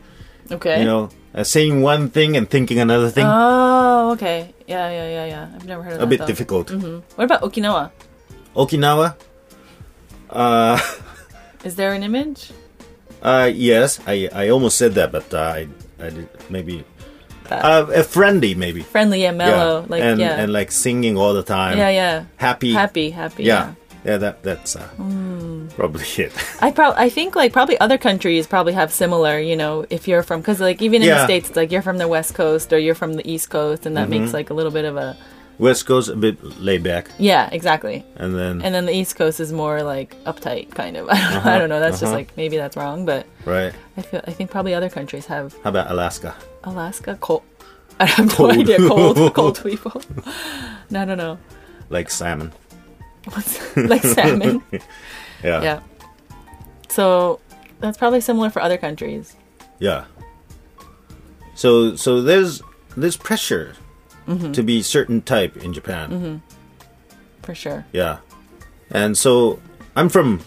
Okay. 0.52 0.80
You 0.80 0.86
know, 0.86 1.10
uh, 1.34 1.44
saying 1.44 1.82
one 1.82 2.10
thing 2.10 2.36
and 2.36 2.50
thinking 2.50 2.80
another 2.80 3.10
thing. 3.10 3.26
Oh, 3.26 4.12
okay. 4.20 4.54
Yeah, 4.68 4.90
yeah, 4.92 5.08
yeah, 5.10 5.26
yeah. 5.26 5.56
I've 5.56 5.66
never 5.66 5.84
heard 5.84 5.94
of 5.94 6.00
a 6.02 6.06
that. 6.06 6.08
A 6.08 6.10
bit 6.10 6.20
though. 6.20 6.28
difficult. 6.28 6.72
What 7.16 7.24
about 7.24 7.42
Okinawa? 7.42 7.92
Okinawa. 8.56 9.16
Uh, 10.30 10.80
Is 11.64 11.76
there 11.76 11.94
an 11.94 12.04
image? 12.04 12.52
uh, 13.22 13.52
yes, 13.54 14.00
I, 14.08 14.30
I 14.34 14.50
almost 14.50 14.78
said 14.78 14.94
that, 14.96 15.12
but 15.12 15.32
uh, 15.34 15.38
I 15.40 15.68
I 16.00 16.10
did 16.10 16.28
maybe 16.50 16.84
uh, 17.52 17.86
a 17.94 18.04
friendly 18.04 18.56
maybe. 18.56 18.82
Friendly 18.82 19.26
and 19.26 19.38
mellow. 19.38 19.86
Like 19.88 20.02
and 20.02 20.20
yeah. 20.20 20.42
and 20.42 20.52
like 20.52 20.72
singing 20.72 21.18
all 21.18 21.34
the 21.34 21.44
time. 21.44 21.78
yeah, 21.78 21.90
yeah. 21.90 22.26
Happy. 22.38 22.74
Happy, 22.74 23.12
happy. 23.12 23.44
Yeah, 23.44 23.74
yeah. 24.04 24.18
That 24.18 24.42
that's 24.42 24.76
uh, 24.76 24.88
Hmm. 24.98 25.68
probably 25.76 26.06
it. 26.18 26.34
I 26.62 26.72
probably 26.72 26.98
I 27.06 27.10
think 27.10 27.36
like 27.36 27.54
probably 27.54 27.78
other 27.80 28.00
countries 28.00 28.48
probably 28.48 28.74
have 28.74 28.92
similar. 28.92 29.38
You 29.40 29.56
know, 29.56 29.86
if 29.92 30.08
you're 30.08 30.24
from 30.24 30.42
because 30.42 30.60
like 30.60 30.82
even 30.82 31.04
in 31.04 31.10
the 31.10 31.14
Yeah. 31.16 31.26
states, 31.26 31.50
it's 31.50 31.56
like 31.58 31.72
you're 31.72 31.84
from 31.84 31.98
the 32.00 32.08
west 32.08 32.34
coast 32.34 32.74
or 32.74 32.80
you're 32.80 32.96
from 32.96 33.14
the 33.14 33.30
east 33.30 33.50
coast, 33.52 33.86
and 33.86 33.96
that 33.98 34.10
Mm-hmm. 34.10 34.22
makes 34.22 34.34
like 34.34 34.50
a 34.50 34.56
little 34.56 34.72
bit 34.72 34.86
of 34.86 34.98
a 34.98 35.16
West 35.62 35.86
Coast 35.86 36.10
a 36.10 36.16
bit 36.16 36.44
laid 36.60 36.82
back, 36.82 37.08
Yeah, 37.20 37.48
exactly. 37.52 38.04
and 38.16 38.34
then 38.34 38.64
And 38.64 38.74
then 38.74 38.88
the 38.88 38.96
East 38.96 39.16
Coast 39.16 39.40
is 39.40 39.54
more 39.54 39.84
like 39.84 40.16
uptight, 40.24 40.72
kind 40.72 40.98
of. 40.98 41.08
I 41.12 41.14
don't, 41.14 41.34
know, 41.46 41.52
I 41.52 41.58
don't 41.60 41.70
know. 41.70 41.80
That's 41.80 42.00
just 42.00 42.06
uh-huh. 42.10 42.16
like 42.16 42.36
maybe 42.36 42.58
that's 42.58 42.76
wrong, 42.76 43.06
but 43.06 43.28
right. 43.46 43.72
I 43.96 44.02
feel 44.02 44.22
I 44.26 44.32
think 44.34 44.50
probably 44.50 44.74
other 44.74 44.90
countries 44.90 45.28
have 45.28 45.54
How 45.64 45.70
about 45.70 45.92
Alaska? 45.92 46.36
Alaska 46.64 47.16
cold. 47.22 47.44
I 48.00 48.06
have 48.06 48.26
no 48.26 48.34
Cold. 48.34 48.58
idea. 48.58 48.78
Cold, 48.80 49.34
cold 49.36 49.64
people. 49.64 50.02
No, 50.90 51.06
no, 51.06 51.14
no. 51.14 51.38
Like 51.90 52.10
salmon. 52.10 52.52
What's 53.26 53.78
like 53.78 54.02
salmon? 54.02 54.64
Yeah. 55.44 55.62
Yeah. 55.62 55.80
So 56.90 57.40
that's 57.80 58.00
probably 58.00 58.22
similar 58.22 58.50
for 58.50 58.64
other 58.64 58.80
countries. 58.80 59.36
Yeah. 59.78 60.06
So 61.54 61.96
so 61.96 62.24
there's 62.24 62.64
there's 62.98 63.16
pressure 63.16 63.76
Mm-hmm. 64.28 64.52
to 64.54 64.64
be 64.64 64.82
certain 64.82 65.22
type 65.22 65.58
in 65.58 65.74
Japan. 65.74 66.42
For 67.42 67.56
sure. 67.56 67.86
Yeah. 67.92 68.20
And 68.92 69.18
so 69.18 69.60
I'm 69.96 70.10
from 70.10 70.42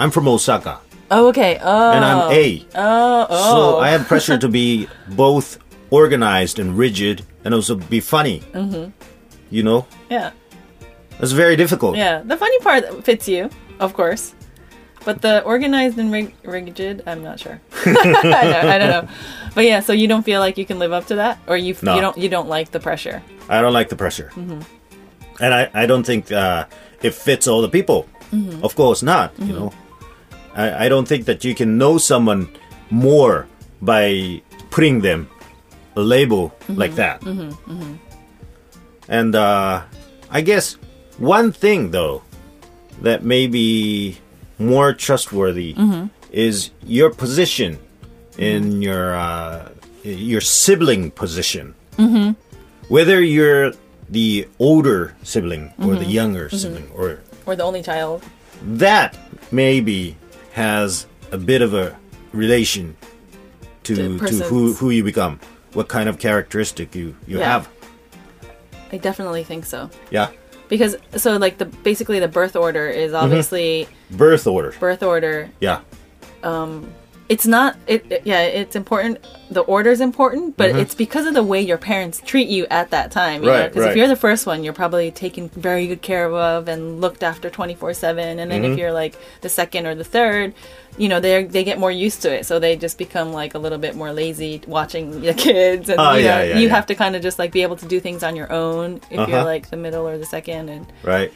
I'm 0.00 0.10
from 0.10 0.26
Osaka 0.26 0.80
Oh, 1.10 1.28
okay. 1.28 1.58
Oh. 1.62 1.92
and 1.92 2.04
I'm 2.04 2.32
A. 2.32 2.66
Oh, 2.74 3.26
oh. 3.28 3.52
So 3.52 3.78
I 3.78 3.90
have 3.90 4.08
pressure 4.08 4.38
to 4.38 4.48
be 4.48 4.88
both 5.08 5.58
organized 5.90 6.58
and 6.58 6.76
rigid 6.76 7.22
and 7.44 7.52
also 7.54 7.76
be 7.76 8.00
funny. 8.00 8.40
Mm-hmm. 8.52 8.90
You 9.50 9.62
know? 9.62 9.86
yeah. 10.08 10.30
That's 11.20 11.32
very 11.32 11.54
difficult. 11.54 11.96
Yeah. 11.96 12.22
The 12.24 12.36
funny 12.36 12.58
part 12.60 13.04
fits 13.04 13.28
you, 13.28 13.50
of 13.78 13.92
course. 13.92 14.34
But 15.04 15.20
the 15.20 15.42
organized 15.44 15.98
and 15.98 16.10
rig- 16.10 16.34
rigid, 16.42 17.02
I'm 17.06 17.22
not 17.22 17.38
sure. 17.38 17.60
I, 17.86 18.44
don't, 18.44 18.66
I 18.68 18.78
don't 18.78 18.90
know. 18.90 19.08
But 19.54 19.64
yeah, 19.64 19.80
so 19.80 19.92
you 19.92 20.08
don't 20.08 20.22
feel 20.22 20.40
like 20.40 20.56
you 20.56 20.64
can 20.64 20.78
live 20.78 20.92
up 20.92 21.06
to 21.06 21.16
that, 21.16 21.38
or 21.46 21.56
you 21.56 21.76
No. 21.82 21.94
you 21.94 22.00
don't 22.00 22.16
you 22.18 22.28
don't 22.28 22.48
like 22.48 22.70
the 22.70 22.80
pressure. 22.80 23.22
I 23.48 23.60
don't 23.60 23.72
like 23.74 23.88
the 23.88 23.96
pressure. 23.96 24.30
Mm-hmm. 24.34 24.60
And 25.40 25.54
I, 25.54 25.70
I 25.74 25.86
don't 25.86 26.04
think 26.06 26.30
uh, 26.32 26.66
it 27.02 27.14
fits 27.14 27.46
all 27.48 27.60
the 27.62 27.68
people. 27.68 28.06
Mm-hmm. 28.32 28.64
Of 28.64 28.74
course 28.76 29.02
not, 29.02 29.32
you 29.38 29.52
know. 29.52 29.72
I, 30.54 30.86
I 30.86 30.88
don't 30.88 31.06
think 31.08 31.24
that 31.26 31.44
you 31.44 31.54
can 31.54 31.76
know 31.78 31.98
someone 31.98 32.48
more 32.90 33.46
by 33.82 34.40
putting 34.70 35.00
them 35.00 35.28
a 35.96 36.00
label 36.00 36.50
Mm-hmm. 36.68 36.78
like 36.80 36.94
that. 36.94 37.22
And 39.08 39.34
uh, 39.34 39.82
I 40.30 40.40
guess 40.40 40.74
one 41.18 41.52
thing, 41.52 41.90
though, 41.90 42.22
that 43.02 43.22
may 43.24 43.46
be 43.46 44.18
more 44.58 44.94
trustworthy 44.94 45.74
Mm-hmm. 45.74 46.06
Is 46.32 46.70
your 46.84 47.10
position 47.10 47.78
in 48.38 48.82
your 48.82 49.14
uh, 49.14 49.68
your 50.02 50.40
sibling 50.40 51.10
position. 51.10 51.74
Mm-hmm. 51.98 52.32
Whether 52.88 53.20
you're 53.22 53.72
the 54.08 54.48
older 54.58 55.14
sibling 55.22 55.72
or 55.78 55.94
Mm-hmm. 55.94 55.98
the 56.04 56.10
younger 56.10 56.48
sibling, 56.50 56.90
or 56.94 57.20
Or 57.46 57.56
the 57.56 57.62
only 57.64 57.82
child. 57.82 58.22
that 58.78 59.16
maybe 59.50 60.16
has 60.52 61.06
a 61.32 61.38
bit 61.38 61.62
of 61.62 61.72
a 61.74 61.96
relation 62.32 62.96
to 63.84 63.94
to 64.18 64.34
who 64.48 64.72
who 64.74 64.90
you 64.90 65.04
become, 65.04 65.40
what 65.72 65.88
kind 65.88 66.08
of 66.08 66.18
characteristic 66.18 66.94
you 66.94 67.14
you 67.26 67.38
Yeah. 67.38 67.52
have. 67.52 67.68
I 68.92 68.98
definitely 68.98 69.44
think 69.44 69.64
so. 69.64 69.88
Yeah, 70.10 70.28
Because 70.68 70.96
so 71.16 71.36
like 71.36 71.56
the 71.58 71.64
basically 71.64 72.20
the 72.20 72.28
birth 72.28 72.56
order 72.56 72.88
Mm-hmm. 72.88 73.00
is 73.08 73.12
obviously 73.14 73.88
birth 74.10 74.46
order. 74.46 74.72
birth 74.78 75.02
order. 75.02 75.48
Yeah, 75.60 75.80
It's 77.28 77.46
not 77.46 77.76
it, 77.86 78.04
it- 78.12 78.22
yeah, 78.26 78.42
it's 78.42 78.76
important. 78.76 79.18
The 79.50 79.60
order 79.62 79.90
is 79.90 80.00
important, 80.02 80.56
but 80.58 80.70
it's 80.76 80.94
because 80.94 81.24
of 81.24 81.32
the 81.32 81.42
way 81.42 81.62
your 81.62 81.78
parents 81.78 82.20
treat 82.26 82.48
you 82.48 82.66
at 82.68 82.90
that 82.90 83.10
time. 83.10 83.42
You 83.42 83.48
Mm-hmm. 83.48 83.58
Right, 83.60 83.68
Because 83.70 83.82
right. 83.84 83.90
if 83.92 83.96
you're 83.96 84.08
the 84.08 84.16
first 84.16 84.44
one, 84.44 84.64
you're 84.64 84.74
probably 84.74 85.10
taken 85.10 85.48
very 85.50 85.86
good 85.86 86.02
care 86.02 86.30
of 86.30 86.68
and 86.68 87.00
looked 87.00 87.22
after 87.22 87.48
24/7, 87.48 88.18
and 88.18 88.38
then 88.38 88.50
Mm-hmm. 88.50 88.72
if 88.72 88.78
you're 88.78 88.92
like 88.92 89.14
the 89.40 89.48
second 89.48 89.86
or 89.86 89.94
the 89.94 90.04
third, 90.04 90.52
you 90.98 91.08
know, 91.08 91.20
they 91.20 91.44
they 91.44 91.64
get 91.64 91.78
more 91.78 91.90
used 91.92 92.20
to 92.22 92.30
it, 92.34 92.44
so 92.44 92.58
they 92.58 92.76
just 92.76 92.98
become 92.98 93.32
like 93.32 93.54
a 93.54 93.58
little 93.58 93.78
bit 93.78 93.94
more 93.94 94.12
lazy 94.12 94.60
watching 94.66 95.20
the 95.28 95.32
kids, 95.32 95.88
and 95.88 95.98
Oh, 96.00 96.12
you 96.14 96.24
know, 96.24 96.28
yeah, 96.28 96.42
yeah, 96.42 96.58
you 96.58 96.66
yeah. 96.66 96.74
have 96.74 96.86
to 96.86 96.94
kind 96.94 97.16
of 97.16 97.22
just 97.22 97.38
like 97.38 97.50
be 97.52 97.62
able 97.62 97.76
to 97.76 97.86
do 97.86 97.98
things 98.00 98.22
on 98.22 98.36
your 98.36 98.52
own 98.52 98.96
if 99.10 99.16
you're 99.28 99.38
Uh-huh. 99.40 99.44
like 99.44 99.70
the 99.70 99.78
middle 99.78 100.06
or 100.06 100.18
the 100.18 100.26
second, 100.26 100.68
and 100.68 100.84
right. 101.02 101.32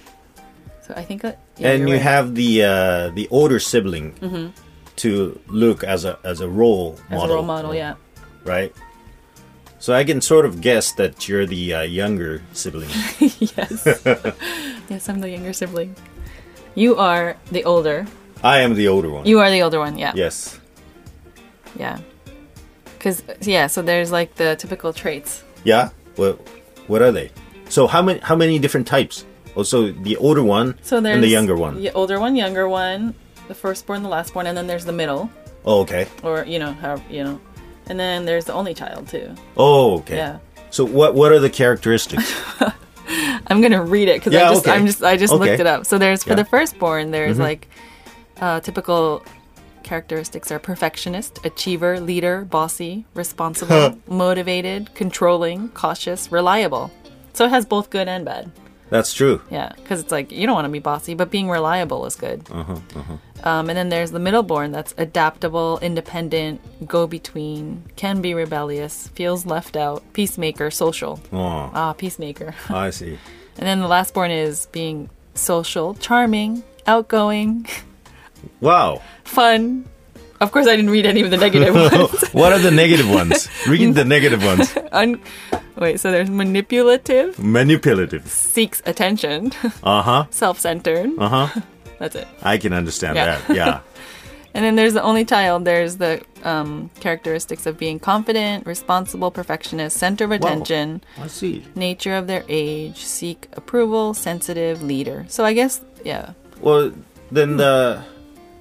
so 0.84 0.92
I 0.94 1.04
think 1.04 1.22
that 1.22 1.38
yeah, 1.56 1.70
and 1.72 1.88
you're 1.88 1.96
right. 1.96 2.04
Mm-hmm. 2.04 2.08
have 2.20 2.34
the 2.34 2.50
uh, 2.64 3.10
the 3.14 3.28
older 3.30 3.60
sibling 3.60 4.12
to 4.96 5.38
look 5.48 5.84
as 5.84 6.04
a 6.04 6.18
as 6.24 6.40
a 6.40 6.48
role 6.48 6.98
as 7.10 7.18
model, 7.18 7.32
a 7.32 7.34
role 7.36 7.44
model, 7.44 7.74
yeah. 7.74 7.94
right? 8.44 8.74
So 9.78 9.92
I 9.92 10.04
can 10.04 10.20
sort 10.20 10.46
of 10.46 10.60
guess 10.60 10.92
that 10.92 11.28
you're 11.28 11.46
the 11.46 11.74
uh, 11.74 11.82
younger 11.82 12.42
sibling. 12.52 12.88
yes. 13.20 13.84
yes, 14.88 15.08
I'm 15.08 15.20
the 15.20 15.30
younger 15.30 15.52
sibling. 15.52 15.94
You 16.74 16.96
are 16.96 17.36
the 17.52 17.64
older. 17.64 18.06
I 18.42 18.60
am 18.60 18.74
the 18.74 18.88
older 18.88 19.10
one. 19.10 19.26
You 19.26 19.38
are 19.40 19.50
the 19.50 19.62
older 19.62 19.78
one, 19.78 19.98
yeah. 19.98 20.12
yes. 20.14 20.58
Yeah. 21.78 21.98
Cuz 22.98 23.22
yeah, 23.42 23.66
so 23.66 23.82
there's 23.82 24.10
like 24.10 24.34
the 24.36 24.56
typical 24.56 24.92
traits. 24.92 25.44
Yeah. 25.64 25.90
What 26.16 26.40
what 26.86 27.02
are 27.02 27.12
they? 27.12 27.30
So 27.68 27.86
how 27.86 28.02
many 28.02 28.20
how 28.20 28.36
many 28.36 28.58
different 28.58 28.86
types? 28.86 29.24
Also 29.54 29.92
the 29.92 30.16
older 30.16 30.42
one 30.42 30.76
So 30.82 31.00
there's 31.00 31.14
and 31.14 31.22
the 31.22 31.28
younger 31.28 31.56
one. 31.56 31.80
The 31.80 31.92
older 31.92 32.18
one, 32.18 32.36
younger 32.36 32.68
one, 32.68 33.14
the 33.48 33.54
firstborn, 33.54 34.02
the 34.02 34.08
lastborn, 34.08 34.46
and 34.46 34.56
then 34.56 34.66
there's 34.66 34.84
the 34.84 34.92
middle 34.92 35.30
Oh, 35.64 35.80
okay. 35.80 36.06
or 36.22 36.44
you 36.44 36.58
know, 36.58 36.72
how, 36.72 37.00
you 37.10 37.24
know. 37.24 37.40
And 37.88 37.98
then 38.00 38.24
there's 38.24 38.44
the 38.46 38.52
only 38.52 38.74
child 38.74 39.08
too. 39.08 39.34
Oh, 39.56 39.98
okay. 39.98 40.16
Yeah. 40.16 40.38
So 40.70 40.84
what 40.84 41.14
what 41.14 41.32
are 41.32 41.38
the 41.38 41.50
characteristics? 41.50 42.34
I'm 43.46 43.60
gonna 43.60 43.82
read 43.84 44.08
it 44.08 44.16
because 44.20 44.32
Yeah, 44.32 44.48
I 44.50 44.52
just 44.54 44.66
okay. 44.66 44.76
I'm 44.76 44.86
just 44.86 45.02
I 45.02 45.16
just 45.16 45.32
Okay. 45.32 45.44
looked 45.50 45.60
it 45.60 45.66
up. 45.66 45.86
So 45.86 45.98
there's 45.98 46.24
for 46.24 46.30
Yeah. 46.30 46.36
the 46.36 46.44
firstborn, 46.44 47.10
there's 47.12 47.36
Mhm. 47.36 47.42
like 47.42 47.68
uh, 48.40 48.60
typical 48.60 49.22
characteristics 49.82 50.50
are 50.50 50.58
perfectionist, 50.58 51.38
achiever, 51.44 52.00
leader, 52.00 52.44
bossy, 52.44 53.06
responsible, 53.14 53.96
motivated, 54.08 54.92
controlling, 54.94 55.68
cautious, 55.70 56.30
reliable. 56.32 56.90
So 57.34 57.44
it 57.44 57.50
has 57.50 57.64
both 57.64 57.88
good 57.90 58.08
and 58.08 58.24
bad. 58.24 58.50
That's 58.88 59.12
true. 59.12 59.40
Yeah, 59.50 59.72
because 59.76 60.00
it's 60.00 60.12
like 60.12 60.30
you 60.30 60.46
don't 60.46 60.54
want 60.54 60.66
to 60.66 60.70
be 60.72 60.78
bossy, 60.78 61.14
but 61.14 61.30
being 61.30 61.48
reliable 61.50 62.06
is 62.06 62.14
good. 62.14 62.46
Uh-huh, 62.50 62.76
uh-huh. 62.94 63.16
Um, 63.48 63.68
and 63.68 63.76
then 63.76 63.88
there's 63.88 64.12
the 64.12 64.18
middleborn 64.20 64.72
that's 64.72 64.94
adaptable, 64.96 65.78
independent, 65.80 66.60
go 66.86 67.06
between, 67.06 67.82
can 67.96 68.20
be 68.22 68.32
rebellious, 68.34 69.08
feels 69.08 69.44
left 69.44 69.76
out, 69.76 70.02
peacemaker, 70.12 70.70
social. 70.70 71.20
Oh, 71.32 71.70
Ah, 71.74 71.92
peacemaker. 71.94 72.54
I 72.70 72.90
see. 72.90 73.18
And 73.58 73.66
then 73.66 73.80
the 73.80 73.88
last 73.88 74.14
born 74.14 74.30
is 74.30 74.66
being 74.72 75.10
social, 75.34 75.94
charming, 75.94 76.62
outgoing, 76.86 77.66
Wow. 78.60 79.02
fun. 79.24 79.86
Of 80.40 80.52
course, 80.52 80.66
I 80.66 80.76
didn't 80.76 80.90
read 80.90 81.06
any 81.06 81.22
of 81.22 81.30
the 81.30 81.36
negative 81.36 81.74
ones. 81.92 82.28
what 82.32 82.52
are 82.52 82.58
the 82.58 82.70
negative 82.70 83.08
ones? 83.10 83.48
Read 83.66 83.94
the 83.94 84.04
negative 84.16 84.44
ones. 84.44 84.76
Un- 84.92 85.20
Wait, 85.76 86.00
so 86.00 86.10
there's 86.10 86.30
manipulative, 86.30 87.38
Manipulative. 87.38 88.26
seeks 88.28 88.82
attention, 88.86 89.52
Uh-huh. 89.82 90.24
self-centered. 90.30 91.10
Uh-huh. 91.18 91.60
That's 91.98 92.14
it. 92.16 92.26
I 92.42 92.56
can 92.58 92.72
understand 92.72 93.16
Yeah. 93.16 93.38
that. 93.46 93.56
Yeah. 93.56 93.80
And 94.54 94.64
then 94.64 94.76
there's 94.76 94.94
the 94.94 95.02
only 95.02 95.26
child. 95.26 95.66
There's 95.66 95.96
the 95.96 96.22
um, 96.42 96.88
characteristics 97.00 97.66
of 97.66 97.76
being 97.76 97.98
confident, 97.98 98.66
responsible, 98.66 99.30
perfectionist, 99.30 99.98
center 99.98 100.24
of 100.24 100.32
attention, 100.32 101.02
I 101.20 101.26
see. 101.26 101.62
nature 101.74 102.14
of 102.16 102.26
their 102.26 102.42
age, 102.48 103.04
seek 103.04 103.48
approval, 103.52 104.14
sensitive, 104.14 104.82
leader. 104.82 105.26
So 105.28 105.44
I 105.44 105.52
guess, 105.52 105.82
yeah. 106.04 106.32
Well, 106.60 106.92
then 107.30 107.58
the 107.58 108.02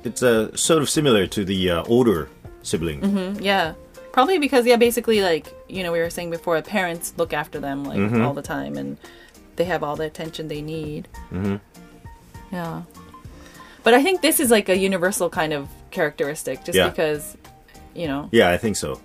it's 0.06 0.24
uh, 0.24 0.56
sort 0.56 0.82
of 0.82 0.90
similar 0.90 1.28
to 1.28 1.44
the 1.44 1.70
uh, 1.72 1.84
older 1.88 2.30
sibling. 2.64 3.02
Mm, 3.02 3.42
Yeah. 3.42 3.74
Probably 4.12 4.38
because, 4.38 4.66
yeah, 4.66 4.78
basically, 4.78 5.20
like, 5.22 5.54
you 5.68 5.84
know, 5.84 5.92
we 5.92 6.00
were 6.00 6.10
saying 6.10 6.30
before, 6.30 6.62
parents 6.62 7.14
look 7.18 7.34
after 7.34 7.60
them, 7.60 7.84
like, 7.84 8.00
all 8.24 8.34
the 8.34 8.42
time, 8.42 8.78
and 8.78 8.96
they 9.58 9.66
have 9.66 9.84
all 9.84 9.98
the 9.98 10.06
attention 10.06 10.48
they 10.48 10.62
need. 10.62 11.10
Mhm. 11.34 11.60
Yeah. 12.50 12.84
But 13.84 13.94
I 13.94 14.02
think 14.02 14.22
this 14.22 14.40
is 14.40 14.50
like 14.50 14.70
a 14.70 14.78
universal 14.78 15.30
kind 15.30 15.52
of 15.52 15.68
characteristic, 15.92 16.64
just 16.64 16.78
Yeah. 16.78 16.88
because, 16.88 17.36
you 17.94 18.08
know, 18.08 18.30
Yeah, 18.32 18.50
I 18.52 18.58
think 18.58 18.78
so. 18.78 19.02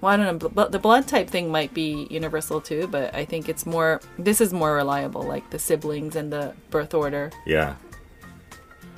well, 0.00 0.12
I 0.12 0.16
don't 0.16 0.42
know, 0.42 0.48
but 0.48 0.72
the 0.72 0.80
blood 0.80 1.06
type 1.06 1.30
thing 1.30 1.48
might 1.52 1.72
be 1.72 2.08
universal 2.10 2.60
too, 2.60 2.88
but 2.88 3.14
I 3.14 3.24
think 3.24 3.48
it's 3.48 3.64
more, 3.64 4.00
this 4.18 4.40
is 4.40 4.52
more 4.52 4.74
reliable, 4.74 5.22
like 5.22 5.50
the 5.50 5.58
siblings 5.60 6.16
and 6.16 6.32
the 6.32 6.52
birth 6.70 6.94
order, 6.94 7.30
Yeah. 7.46 7.76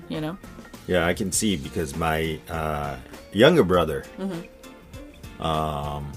you 0.09 0.23
know? 0.23 0.39
Yeah, 0.87 1.07
I 1.07 1.15
can 1.15 1.33
see 1.33 1.57
because 1.57 1.97
my 1.97 2.39
uh, 2.49 2.97
younger 3.33 3.65
brother. 3.65 4.05
Mm-hmm. 4.19 5.43
Um, 5.43 6.13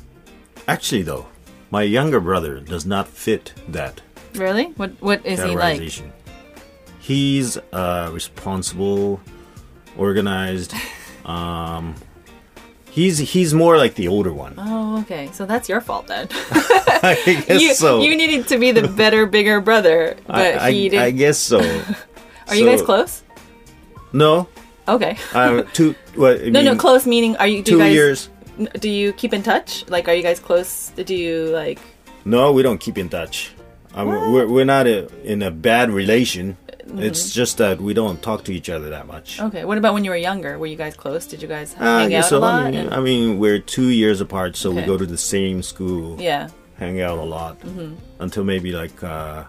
actually, 0.68 1.04
though, 1.04 1.28
my 1.72 1.84
younger 1.84 2.20
brother 2.20 2.60
does 2.60 2.86
not 2.86 3.08
fit 3.08 3.54
that 3.70 4.02
Really? 4.38 4.66
What 4.78 4.92
What 5.02 5.26
is 5.26 5.42
he 5.44 5.56
like? 5.56 5.82
He's 7.00 7.58
uh, 7.72 8.10
responsible, 8.14 9.22
organized. 9.98 10.74
um, 11.26 11.96
He's 12.90 13.20
he's 13.20 13.54
more 13.54 13.78
like 13.78 13.94
the 13.94 14.08
older 14.08 14.34
one. 14.34 14.56
Oh, 14.58 15.00
okay. 15.02 15.30
So 15.32 15.46
that's 15.46 15.70
your 15.70 15.82
fault 15.82 16.08
then. 16.08 16.28
I 16.32 17.44
guess 17.48 17.62
you, 17.62 17.76
so. 17.76 18.02
you 18.02 18.18
needed 18.18 18.48
to 18.48 18.58
be 18.58 18.72
the 18.72 18.88
better, 18.88 19.28
bigger 19.28 19.62
brother, 19.62 20.18
but 20.26 20.58
I, 20.58 20.72
he 20.72 20.90
didn't. 20.90 21.04
I 21.04 21.12
guess 21.12 21.38
so. 21.38 21.60
Are 22.48 22.56
you 22.56 22.66
guys 22.66 22.82
close? 22.82 23.22
No, 24.18 24.48
Okay. 24.88 25.18
uh, 25.34 25.62
two. 25.78 25.94
What? 26.16 26.42
I 26.42 26.50
no, 26.50 26.62
no, 26.62 26.76
close 26.76 27.06
meaning 27.06 27.36
are 27.38 27.48
you? 27.48 27.62
Do 27.64 27.72
Two 27.72 27.78
you 27.78 27.84
guys, 27.84 27.94
years. 27.94 28.30
Do 28.80 28.90
you 28.90 29.14
keep 29.14 29.34
in 29.34 29.44
touch? 29.44 29.86
Like, 29.88 30.08
are 30.10 30.16
you 30.16 30.24
guys 30.24 30.40
close? 30.40 30.92
Do 30.96 31.14
you 31.16 31.50
like? 31.54 31.80
No, 32.26 32.52
we 32.52 32.64
don't 32.64 32.80
keep 32.80 32.98
in 32.98 33.10
touch. 33.10 33.52
Um, 33.94 34.08
we're 34.34 34.48
we're 34.48 34.66
not 34.66 34.86
a, 34.88 35.08
in 35.24 35.42
a 35.44 35.52
bad 35.52 35.92
relation. 35.92 36.58
Mm-hmm. 36.88 37.04
It's 37.04 37.34
just 37.34 37.58
that 37.58 37.82
we 37.82 37.94
don't 37.94 38.22
talk 38.22 38.44
to 38.46 38.54
each 38.54 38.70
other 38.70 38.90
that 38.90 39.06
much. 39.08 39.42
Okay. 39.42 39.66
What 39.66 39.78
about 39.78 39.94
when 39.94 40.06
you 40.06 40.12
were 40.12 40.18
younger? 40.32 40.58
Were 40.58 40.68
you 40.72 40.78
guys 40.78 40.96
close? 40.96 41.28
Did 41.28 41.42
you 41.42 41.48
guys 41.48 41.76
Uh, 41.78 42.00
hang 42.00 42.10
guess 42.10 42.26
out 42.26 42.30
so. 42.30 42.38
a 42.38 42.40
lot? 42.40 42.62
I 42.64 42.72
mean, 42.72 42.80
And- 42.80 42.94
I 42.94 43.00
mean, 43.02 43.40
we're 43.40 43.60
two 43.60 43.90
years 43.90 44.22
apart, 44.22 44.56
so 44.56 44.72
we 44.72 44.82
go 44.84 44.98
to 44.98 45.06
the 45.06 45.18
same 45.18 45.62
school, 45.62 46.16
yeah. 46.20 46.48
hang 46.80 47.02
out 47.02 47.18
a 47.20 47.28
lot 47.38 47.60
Mm-hmm. 47.60 47.96
until 48.24 48.44
maybe 48.46 48.72
like 48.72 49.04
uh, 49.04 49.44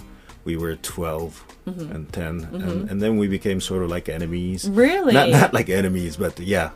we 0.48 0.56
were 0.56 0.76
12 0.76 1.44
Mm-hmm. 1.68 1.92
and 1.94 2.10
10 2.10 2.24
and, 2.64 2.90
and 2.90 3.02
then 3.02 3.18
we 3.18 3.28
became 3.28 3.60
sort 3.60 3.82
of 3.84 3.90
like 3.90 4.08
enemies. 4.08 4.64
Really? 4.70 5.12
Not 5.12 5.28
not 5.28 5.52
like 5.52 5.68
enemies, 5.68 6.16
but 6.16 6.40
yeah, 6.40 6.70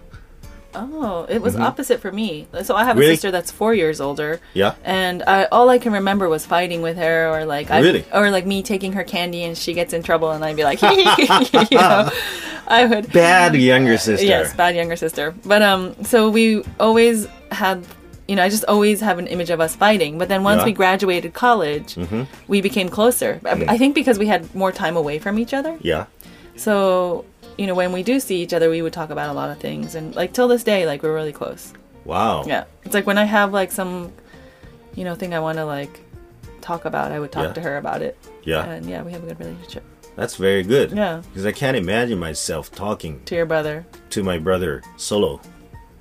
Oh, 0.75 1.27
it 1.29 1.41
was 1.41 1.55
opposite 1.57 2.01
for 2.01 2.11
me. 2.13 2.47
So 2.63 2.75
I 2.77 2.85
have 2.85 2.97
a 2.97 3.01
Mm-hmm. 3.01 3.01
Really? 3.01 3.15
sister 3.17 3.31
that's 3.31 3.51
four 3.51 3.73
years 3.75 4.01
older. 4.01 4.41
yeah. 4.55 4.75
And 4.85 5.23
I, 5.27 5.45
all 5.53 5.69
I 5.71 5.79
can 5.79 5.93
remember 5.93 6.29
was 6.29 6.45
fighting 6.47 6.81
with 6.83 6.97
her, 6.99 7.29
or 7.33 7.45
like, 7.47 7.71
I, 7.71 7.81
Really? 7.81 8.05
or 8.13 8.31
like 8.31 8.45
me 8.47 8.63
taking 8.63 8.93
her 8.93 9.05
candy 9.05 9.45
and 9.45 9.57
she 9.57 9.73
gets 9.75 9.93
in 9.93 10.03
trouble, 10.03 10.31
and 10.31 10.43
I'd 10.45 10.57
be 10.57 10.65
like, 10.65 10.81
you 10.83 11.79
know, 11.79 12.11
I 12.69 12.87
would. 12.89 13.13
Bad 13.13 13.55
younger 13.55 13.97
sister. 13.99 14.25
Yes, 14.27 14.55
bad 14.55 14.75
younger 14.77 14.97
sister. 14.97 15.35
But 15.45 15.61
um, 15.63 15.95
so 16.05 16.29
we 16.31 16.65
always 16.81 17.27
had, 17.51 17.85
you 18.33 18.37
know, 18.37 18.45
I 18.49 18.49
just 18.49 18.65
always 18.75 19.01
have 19.09 19.19
an 19.19 19.27
image 19.35 19.51
of 19.51 19.61
us 19.61 19.77
fighting. 19.77 20.17
But 20.21 20.29
then 20.33 20.43
once 20.43 20.61
Yeah. 20.61 20.69
we 20.71 20.73
graduated 20.83 21.31
college, 21.35 21.91
Mm-hmm. 21.97 22.23
we 22.49 22.59
became 22.69 22.89
closer. 22.89 23.33
I- 23.45 23.55
Mm. 23.57 23.69
I 23.75 23.77
think 23.81 23.95
because 23.95 24.19
we 24.19 24.27
had 24.35 24.43
more 24.55 24.73
time 24.73 24.97
away 24.97 25.19
from 25.25 25.35
each 25.43 25.53
other. 25.53 25.77
Yeah. 25.93 26.05
So 26.57 26.75
you 27.59 27.67
know, 27.67 27.75
when 27.75 27.93
we 27.93 28.03
do 28.03 28.19
see 28.19 28.39
each 28.45 28.55
other, 28.55 28.71
we 28.71 28.81
would 28.81 28.95
talk 28.95 29.11
about 29.11 29.29
a 29.29 29.37
lot 29.41 29.51
of 29.51 29.59
things, 29.59 29.95
and 29.95 30.15
like 30.21 30.33
till 30.33 30.49
this 30.49 30.65
day, 30.65 30.87
like 30.87 31.03
we're 31.03 31.15
really 31.21 31.33
close. 31.43 31.63
Wow. 32.07 32.45
Yeah, 32.47 32.65
it's 32.85 32.95
like 32.95 33.07
when 33.07 33.19
I 33.19 33.25
have 33.25 33.53
like 33.53 33.71
some, 33.71 34.11
you 34.99 35.05
know, 35.05 35.15
thing 35.15 35.35
I 35.35 35.41
want 35.41 35.59
to 35.59 35.67
like 35.67 36.01
talk 36.63 36.87
about, 36.87 37.13
I 37.13 37.19
would 37.21 37.31
talk 37.31 37.49
Yeah. 37.49 37.53
to 37.59 37.61
her 37.61 37.77
about 37.77 38.01
it, 38.01 38.17
Yeah. 38.45 38.65
and 38.65 38.87
yeah, 38.89 39.03
we 39.03 39.13
have 39.13 39.23
a 39.23 39.27
good 39.27 39.39
relationship. 39.39 39.85
That's 40.17 40.37
very 40.37 40.63
good. 40.63 40.93
Yeah, 40.93 41.21
Because 41.29 41.45
I 41.45 41.53
can't 41.53 41.77
imagine 41.77 42.19
myself 42.19 42.71
talking 42.71 43.21
to 43.27 43.35
your 43.35 43.47
brother. 43.47 43.85
to 44.15 44.23
my 44.23 44.39
brother 44.39 44.83
solo. 44.97 45.41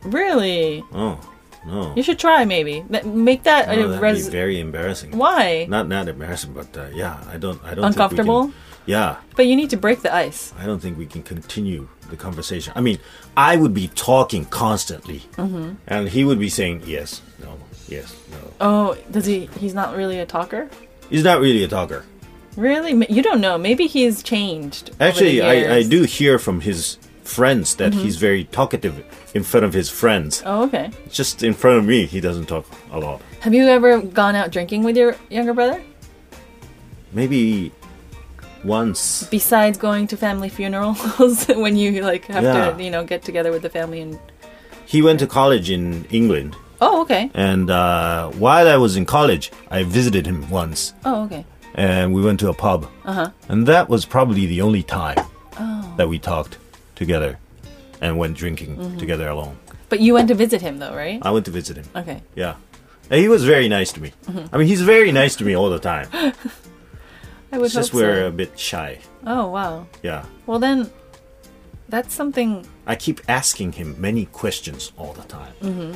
Really, 0.04 0.84
Oh 0.94 1.20
no. 1.66 1.94
you 1.96 2.04
should 2.04 2.18
try 2.20 2.44
maybe 2.46 2.84
make 3.06 3.44
that 3.44 3.68
No, 3.70 3.92
a 3.94 4.00
res- 4.00 4.26
be 4.26 4.32
very 4.32 4.60
embarrassing. 4.60 5.18
Why? 5.18 5.66
Not 5.70 5.88
not 5.88 6.08
embarrassing, 6.08 6.54
but 6.54 6.76
uh, 6.78 6.88
yeah, 6.94 7.24
I 7.30 7.38
don't 7.38 7.64
I 7.64 7.74
don't 7.76 7.86
Uncomfortable? 7.86 8.44
Can, 8.46 8.54
yeah, 8.88 9.18
But 9.36 9.46
you 9.46 9.56
need 9.56 9.70
to 9.70 9.78
break 9.78 10.02
the 10.02 10.14
ice. 10.14 10.54
I 10.58 10.66
don't 10.66 10.80
think 10.82 10.98
we 10.98 11.06
can 11.06 11.22
continue 11.22 11.88
the 12.10 12.18
conversation. 12.18 12.74
I 12.76 12.82
mean, 12.82 12.98
I 13.38 13.56
would 13.56 13.74
be 13.76 13.88
talking 13.90 14.46
constantly, 14.46 15.20
Mm-hmm. 15.38 15.74
and 15.88 16.10
he 16.10 16.26
would 16.26 16.40
be 16.40 16.50
saying 16.50 16.82
yes, 16.86 17.22
no, 17.40 17.58
yes, 17.88 18.16
no. 18.32 18.38
Oh, 18.60 18.98
does 19.12 19.26
he? 19.28 19.46
He's 19.60 19.76
not 19.76 19.96
really 19.96 20.20
a 20.20 20.26
talker. 20.26 20.68
He's 21.12 21.24
not 21.24 21.40
really 21.42 21.64
a 21.64 21.68
talker. 21.68 22.06
Really, 22.58 23.06
you 23.10 23.22
don't 23.22 23.40
know. 23.40 23.58
Maybe 23.58 23.86
he's 23.88 24.24
changed. 24.24 24.92
Actually, 25.00 25.42
I, 25.42 25.76
I. 25.78 25.84
Do 25.84 26.04
hear 26.04 26.40
from 26.40 26.60
his 26.62 26.98
friends 27.36 27.76
that 27.76 27.94
he's 27.94 28.18
very 28.18 28.44
talkative 28.46 28.96
in 29.34 29.44
front 29.44 29.66
of 29.66 29.74
his 29.74 29.90
friends. 29.90 30.44
Oh, 30.46 30.64
okay. 30.68 30.90
Just 31.10 31.44
in 31.44 31.54
front 31.54 31.78
of 31.80 31.86
me, 31.86 32.06
he 32.06 32.20
doesn't 32.20 32.48
talk 32.48 32.66
a 32.92 33.00
lot. 33.00 33.22
Have 33.42 33.54
you 33.54 33.64
ever 33.68 34.02
gone 34.02 34.36
out 34.36 34.52
drinking 34.52 34.84
with 34.84 34.98
your 34.98 35.16
younger 35.30 35.54
brother? 35.54 35.82
Maybe 37.14 37.72
once. 38.64 39.24
Besides 39.32 39.78
going 39.78 40.08
to 40.08 40.18
family 40.18 40.50
funerals 40.50 41.46
when 41.64 41.76
you 41.76 42.02
like 42.04 42.26
have 42.26 42.44
Yeah. 42.44 42.72
to, 42.72 42.84
you 42.84 42.92
know, 42.92 43.04
get 43.04 43.24
together 43.24 43.52
with 43.52 43.62
the 43.62 43.70
family 43.70 44.02
and. 44.02 44.20
He 44.86 45.02
went 45.02 45.20
to 45.20 45.28
college 45.28 45.70
in 45.72 46.06
England, 46.12 46.56
Oh, 46.82 47.02
okay. 47.04 47.32
and 47.34 47.70
uh, 47.70 48.30
while 48.32 48.68
I 48.68 48.76
was 48.76 48.98
in 48.98 49.06
college, 49.06 49.50
I 49.70 49.84
visited 49.84 50.26
him 50.28 50.50
once, 50.50 50.94
Oh, 51.06 51.24
okay. 51.26 51.46
and 51.76 52.14
we 52.14 52.22
went 52.22 52.40
to 52.42 52.50
a 52.50 52.54
pub, 52.54 52.88
Uh 53.06 53.14
huh. 53.14 53.30
and 53.48 53.66
that 53.68 53.88
was 53.88 54.04
probably 54.06 54.46
the 54.48 54.60
only 54.62 54.84
time 54.84 55.16
Oh. 55.58 55.94
that 55.98 56.10
we 56.10 56.20
talked 56.20 56.58
together 57.04 57.32
and 58.02 58.12
went 58.22 58.34
drinking 58.44 58.72
Mm-hmm. 58.78 58.98
together 59.04 59.28
alone. 59.36 59.56
But 59.90 60.00
you 60.06 60.14
went 60.18 60.28
to 60.30 60.36
visit 60.46 60.62
him 60.62 60.76
though, 60.80 60.96
right? 61.04 61.20
I 61.28 61.30
went 61.36 61.46
to 61.50 61.52
visit 61.52 61.76
him. 61.82 61.86
Okay. 62.02 62.20
Yeah, 62.36 62.56
and 63.10 63.20
he 63.24 63.28
was 63.36 63.44
very 63.44 63.68
nice 63.78 63.92
to 63.96 64.00
me. 64.06 64.10
Mm-hmm. 64.26 64.54
I 64.54 64.58
mean, 64.58 64.68
he's 64.72 64.82
very 64.96 65.12
nice 65.12 65.34
to 65.40 65.44
me 65.46 65.54
all 65.60 65.70
the 65.78 65.80
time. 65.94 66.08
I 67.54 67.58
would 67.58 67.66
It's 67.66 67.76
just 67.76 67.92
hope 67.92 68.02
we're 68.02 68.28
a 68.28 68.32
bit 68.32 68.52
shy. 68.58 69.00
Oh 69.28 69.46
wow. 69.58 69.86
Yeah. 70.04 70.24
Well 70.48 70.60
then, 70.60 70.90
that's 71.90 72.14
something. 72.16 72.66
I 72.88 72.96
keep 72.96 73.20
asking 73.28 73.74
him 73.80 73.96
many 74.00 74.26
questions 74.42 74.94
all 74.98 75.14
the 75.22 75.28
time. 75.28 75.54
Mm 75.62 75.74
-hmm. 75.78 75.92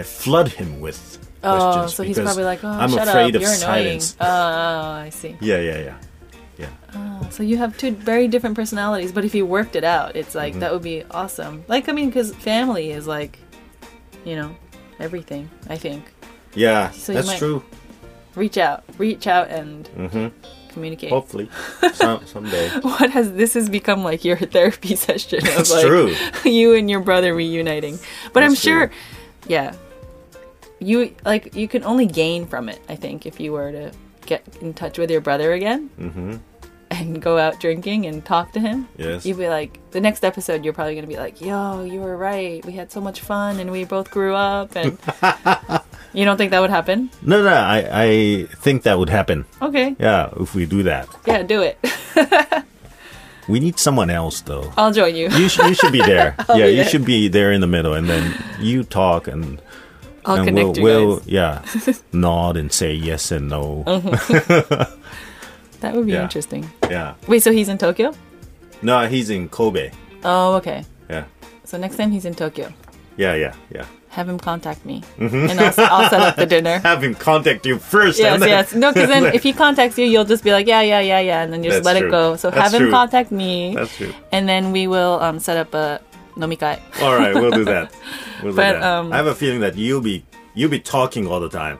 I 0.00 0.02
flood 0.04 0.48
him 0.60 0.80
with. 0.84 1.00
Oh, 1.42 1.56
questions 1.56 1.94
so 1.96 2.02
he's 2.04 2.18
probably 2.20 2.44
like, 2.52 2.66
oh, 2.66 2.82
I'm 2.82 2.90
shut 2.92 3.08
afraid 3.08 3.32
up, 3.34 3.36
of 3.36 3.42
you're 3.42 3.56
silence. 3.72 4.06
annoying. 4.20 5.00
Oh, 5.00 5.06
I 5.06 5.10
see. 5.10 5.32
Yeah, 5.40 5.60
yeah, 5.64 5.78
yeah. 5.86 5.96
Yeah. 6.60 6.68
Oh, 6.94 7.26
so 7.30 7.42
you 7.42 7.56
have 7.56 7.76
two 7.76 7.92
very 7.92 8.28
different 8.28 8.54
personalities, 8.56 9.12
but 9.12 9.24
if 9.24 9.34
you 9.34 9.46
worked 9.46 9.74
it 9.76 9.84
out, 9.84 10.14
it's 10.16 10.34
like 10.34 10.52
Mm-hmm. 10.52 10.60
that 10.60 10.72
would 10.72 10.82
be 10.82 11.04
awesome. 11.10 11.64
Like 11.68 11.88
I 11.88 11.92
mean, 11.92 12.10
because 12.10 12.34
family 12.36 12.90
is 12.92 13.06
like, 13.06 13.38
you 14.24 14.36
know, 14.36 14.54
everything. 14.98 15.48
I 15.68 15.76
think. 15.76 16.04
Yeah, 16.54 16.90
So 16.90 17.12
that's 17.14 17.38
true. 17.38 17.62
Reach 18.34 18.58
out, 18.58 18.84
reach 18.98 19.26
out, 19.26 19.48
and 19.48 19.86
hmm 19.88 20.28
communicate. 20.72 21.10
Hopefully, 21.10 21.48
some, 21.94 22.24
someday. 22.26 22.68
What 22.80 23.10
has 23.10 23.32
this 23.32 23.54
has 23.54 23.68
become 23.68 24.04
like 24.04 24.24
your 24.24 24.36
therapy 24.36 24.94
session 25.08 25.38
of 25.38 25.44
That's 25.54 25.70
like 25.70 25.86
true. 25.86 26.14
you 26.44 26.74
and 26.74 26.88
your 26.90 27.00
brother 27.00 27.34
reuniting. 27.34 27.98
But 28.32 28.42
I'm 28.44 28.50
That's 28.50 28.62
true. 28.62 28.72
sure, 28.72 28.90
yeah, 29.48 29.74
you 30.78 31.14
like 31.24 31.54
you 31.54 31.68
can 31.68 31.84
only 31.84 32.06
gain 32.06 32.46
from 32.46 32.68
it. 32.68 32.80
I 32.88 32.96
think 32.96 33.26
if 33.26 33.38
you 33.40 33.52
were 33.52 33.70
to 33.72 33.92
get 34.26 34.42
in 34.60 34.74
touch 34.74 34.98
with 34.98 35.10
your 35.10 35.20
brother 35.20 35.52
again 35.52 35.88
hmm 35.96 36.36
and 37.00 37.20
go 37.22 37.38
out 37.38 37.58
drinking 37.60 38.06
and 38.06 38.24
talk 38.24 38.52
to 38.52 38.60
him, 38.60 38.88
Yes. 38.96 39.24
you'd 39.26 39.38
be 39.38 39.48
like 39.48 39.78
the 39.90 40.00
next 40.00 40.24
episode. 40.24 40.64
You're 40.64 40.74
probably 40.74 40.94
gonna 40.94 41.06
be 41.06 41.16
like, 41.16 41.40
"Yo, 41.40 41.84
you 41.84 42.00
were 42.00 42.16
right. 42.16 42.64
We 42.64 42.72
had 42.72 42.92
so 42.92 43.00
much 43.00 43.20
fun 43.20 43.58
and 43.60 43.70
we 43.72 43.84
both 43.84 44.10
grew 44.10 44.34
up." 44.34 44.76
And 44.76 44.98
you 46.12 46.24
don't 46.24 46.36
think 46.36 46.50
that 46.52 46.60
would 46.60 46.70
happen? 46.70 47.10
No, 47.22 47.42
no, 47.42 47.52
I, 47.54 47.88
I 47.92 48.46
think 48.62 48.82
that 48.84 48.98
would 48.98 49.08
happen. 49.10 49.44
Okay, 49.62 49.96
Yeah, 49.98 50.30
if 50.38 50.54
we 50.54 50.66
do 50.66 50.82
that. 50.84 51.08
yeah, 51.26 51.42
do 51.42 51.62
it. 51.62 51.78
We 53.48 53.58
need 53.58 53.80
someone 53.80 54.10
else, 54.10 54.42
though. 54.42 54.72
I'll 54.76 54.92
join 54.92 55.16
you. 55.16 55.28
You, 55.28 55.48
sh- 55.48 55.58
you 55.58 55.74
should 55.74 55.90
be 55.90 55.98
there. 55.98 56.36
yeah, 56.50 56.54
be 56.66 56.70
you 56.70 56.76
there. 56.76 56.84
should 56.84 57.04
be 57.04 57.26
there 57.26 57.50
in 57.50 57.60
the 57.60 57.66
middle, 57.66 57.94
and 57.94 58.08
then 58.08 58.32
you 58.60 58.84
talk, 58.84 59.26
and, 59.26 59.60
I'll 60.24 60.36
and 60.36 60.44
connect 60.46 60.78
we'll, 60.78 60.78
you 60.78 60.82
we'll 60.84 61.22
yeah, 61.26 61.64
nod 62.12 62.56
and 62.56 62.70
say 62.72 62.92
yes 62.94 63.32
and 63.32 63.48
no. 63.48 63.82
Mm-hmm. 63.88 64.96
That 65.80 65.94
would 65.94 66.06
be 66.06 66.12
Yeah. 66.12 66.22
interesting. 66.22 66.70
Yeah. 66.90 67.14
Wait, 67.26 67.42
so 67.42 67.52
he's 67.52 67.68
in 67.68 67.78
Tokyo? 67.78 68.12
No, 68.82 69.06
he's 69.06 69.30
in 69.30 69.48
Kobe. 69.48 69.90
Oh, 70.24 70.54
okay. 70.56 70.84
Yeah. 71.08 71.24
So 71.64 71.78
next 71.78 71.96
time 71.96 72.10
he's 72.10 72.24
in 72.24 72.34
Tokyo, 72.34 72.72
Yeah, 73.16 73.34
yeah, 73.34 73.54
yeah. 73.74 73.84
have 74.08 74.28
him 74.28 74.38
contact 74.38 74.84
me, 74.84 75.02
Mm-hmm. 75.18 75.50
and 75.50 75.60
I'll, 75.60 75.74
I'll 75.78 76.10
set 76.10 76.20
up 76.20 76.36
the 76.36 76.46
dinner. 76.54 76.78
Have 76.80 77.02
him 77.02 77.14
contact 77.14 77.64
you 77.66 77.78
first. 77.78 78.18
Yes, 78.18 78.34
and 78.34 78.42
then- 78.42 78.48
yes. 78.48 78.74
No, 78.74 78.92
because 78.92 79.08
then 79.08 79.24
if 79.38 79.42
he 79.42 79.52
contacts 79.52 79.96
you, 79.98 80.04
you'll 80.04 80.24
just 80.24 80.42
be 80.44 80.52
like, 80.52 80.66
yeah, 80.66 80.80
yeah, 80.82 81.00
yeah, 81.00 81.20
yeah, 81.20 81.42
and 81.42 81.52
then 81.52 81.62
you 81.64 81.70
just 81.70 81.84
let 81.84 81.96
true. 81.98 82.08
it 82.08 82.10
go. 82.10 82.36
So 82.36 82.50
That's 82.50 82.62
have 82.62 82.74
him 82.74 82.82
true. 82.88 82.90
contact 82.90 83.30
me, 83.30 83.74
That's 83.74 83.96
true. 83.96 84.12
and 84.32 84.48
then 84.48 84.72
we 84.72 84.86
will 84.86 85.20
um, 85.20 85.38
set 85.38 85.56
up 85.56 85.72
a 85.74 86.00
nomikai. 86.36 86.78
All 87.02 87.16
right, 87.16 87.34
we'll 87.34 87.50
do 87.52 87.64
that. 87.64 87.92
We'll 88.42 88.52
do 88.52 88.56
that. 88.56 88.82
um, 88.82 89.12
I 89.12 89.16
have 89.16 89.26
a 89.26 89.34
feeling 89.34 89.60
that 89.60 89.76
you'll 89.76 90.00
be 90.00 90.24
you'll 90.54 90.70
be 90.70 90.80
talking 90.80 91.26
all 91.26 91.40
the 91.40 91.50
time. 91.50 91.78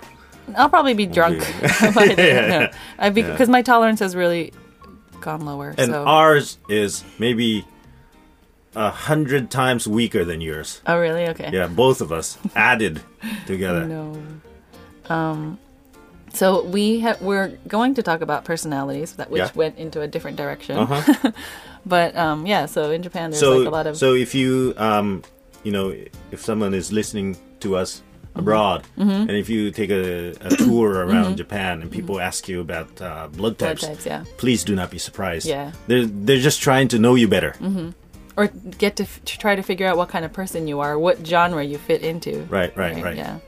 I'll 0.56 0.68
probably 0.68 0.94
be 0.94 1.06
drunk 1.06 1.38
by 1.94 2.08
then. 2.16 2.48
No, 2.48 2.70
I 2.98 3.10
because 3.10 3.48
my 3.48 3.62
tolerance 3.62 4.00
has 4.00 4.14
really 4.16 4.52
gone 5.20 5.44
lower. 5.44 5.74
And 5.76 5.90
so. 5.92 6.04
ours 6.04 6.58
is 6.68 7.04
maybe 7.18 7.64
a 8.74 8.90
hundred 8.90 9.50
times 9.50 9.86
weaker 9.88 10.24
than 10.24 10.40
yours. 10.40 10.80
oh, 10.86 10.98
really? 10.98 11.26
Okay. 11.28 11.50
Yeah, 11.52 11.66
both 11.66 12.00
of 12.00 12.12
us 12.12 12.38
added 12.54 13.02
together. 13.46 13.84
No. 13.84 14.16
Um, 15.08 15.58
so 16.32 16.62
we 16.62 17.00
ha- 17.00 17.16
we're 17.20 17.48
going 17.66 17.94
to 17.96 18.02
talk 18.02 18.20
about 18.20 18.44
personalities 18.44 19.14
that 19.14 19.30
which 19.30 19.40
Yeah. 19.40 19.50
went 19.54 19.78
into 19.78 20.00
a 20.00 20.06
different 20.06 20.36
direction. 20.36 20.78
Uh-huh. 20.78 21.32
But 21.84 22.14
um, 22.16 22.46
yeah, 22.46 22.66
so 22.66 22.90
in 22.92 23.02
Japan 23.02 23.30
there's 23.30 23.40
So, 23.40 23.58
like 23.58 23.66
a 23.66 23.70
lot 23.70 23.86
of 23.88 23.96
so 23.96 24.14
if 24.14 24.34
you, 24.34 24.74
um, 24.76 25.22
you 25.64 25.72
know, 25.72 25.90
if 26.30 26.40
someone 26.40 26.72
is 26.74 26.92
listening 26.92 27.36
to 27.60 27.74
us 27.74 28.02
Mm-hmm. 28.30 28.40
abroad, 28.40 28.86
and 28.96 29.30
if 29.30 29.48
you 29.48 29.70
take 29.72 29.90
a, 29.90 30.30
a 30.40 30.50
tour 30.64 31.04
around 31.04 31.36
Japan 31.36 31.82
and 31.82 31.90
people 31.90 32.20
ask 32.20 32.48
you 32.48 32.60
about 32.60 32.88
uh, 33.02 33.26
blood 33.26 33.58
blood 33.58 33.58
types, 33.58 33.82
types, 33.82 34.06
yeah. 34.06 34.24
please 34.38 34.62
do 34.64 34.74
not 34.76 34.88
be 34.90 34.98
surprised. 34.98 35.46
Yeah. 35.46 35.72
they're 35.88 36.06
they're 36.06 36.38
just 36.38 36.62
trying 36.62 36.86
to 36.88 36.98
know 36.98 37.16
you 37.16 37.26
better. 37.28 37.54
or 38.36 38.46
get 38.78 38.94
to, 38.96 39.02
f- 39.02 39.20
to 39.24 39.36
try 39.38 39.56
to 39.56 39.62
figure 39.62 39.86
out 39.88 39.96
what 39.96 40.08
kind 40.08 40.24
of 40.24 40.32
person 40.32 40.68
you 40.68 40.78
are, 40.80 40.96
what 40.96 41.26
genre 41.26 41.62
you 41.64 41.76
fit 41.76 42.02
into. 42.02 42.46
Right, 42.48 42.74
right, 42.76 43.02
right. 43.02 43.16
Yeah. 43.16 43.38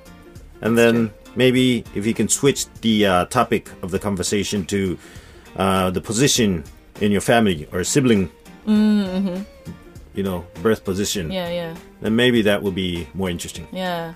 And 0.60 0.76
then 0.76 1.12
maybe 1.36 1.84
if 1.94 2.04
you 2.04 2.12
can 2.14 2.28
switch 2.28 2.66
the 2.82 3.06
uh, 3.06 3.24
topic 3.26 3.70
of 3.82 3.90
the 3.92 3.98
conversation 4.00 4.66
to 4.66 4.98
uh, 5.56 5.90
the 5.90 6.00
position 6.00 6.64
in 7.00 7.12
your 7.12 7.20
family 7.22 7.68
or 7.72 7.84
sibling, 7.84 8.30
you 8.66 10.22
know, 10.22 10.44
birth 10.62 10.84
position, 10.84 11.26
Mm-hmm. 11.28 11.32
Yeah, 11.32 11.50
yeah, 11.50 11.74
then 12.02 12.16
maybe 12.16 12.42
that 12.42 12.62
will 12.62 12.72
be 12.74 13.06
more 13.14 13.30
interesting. 13.30 13.66
yeah. 13.72 14.12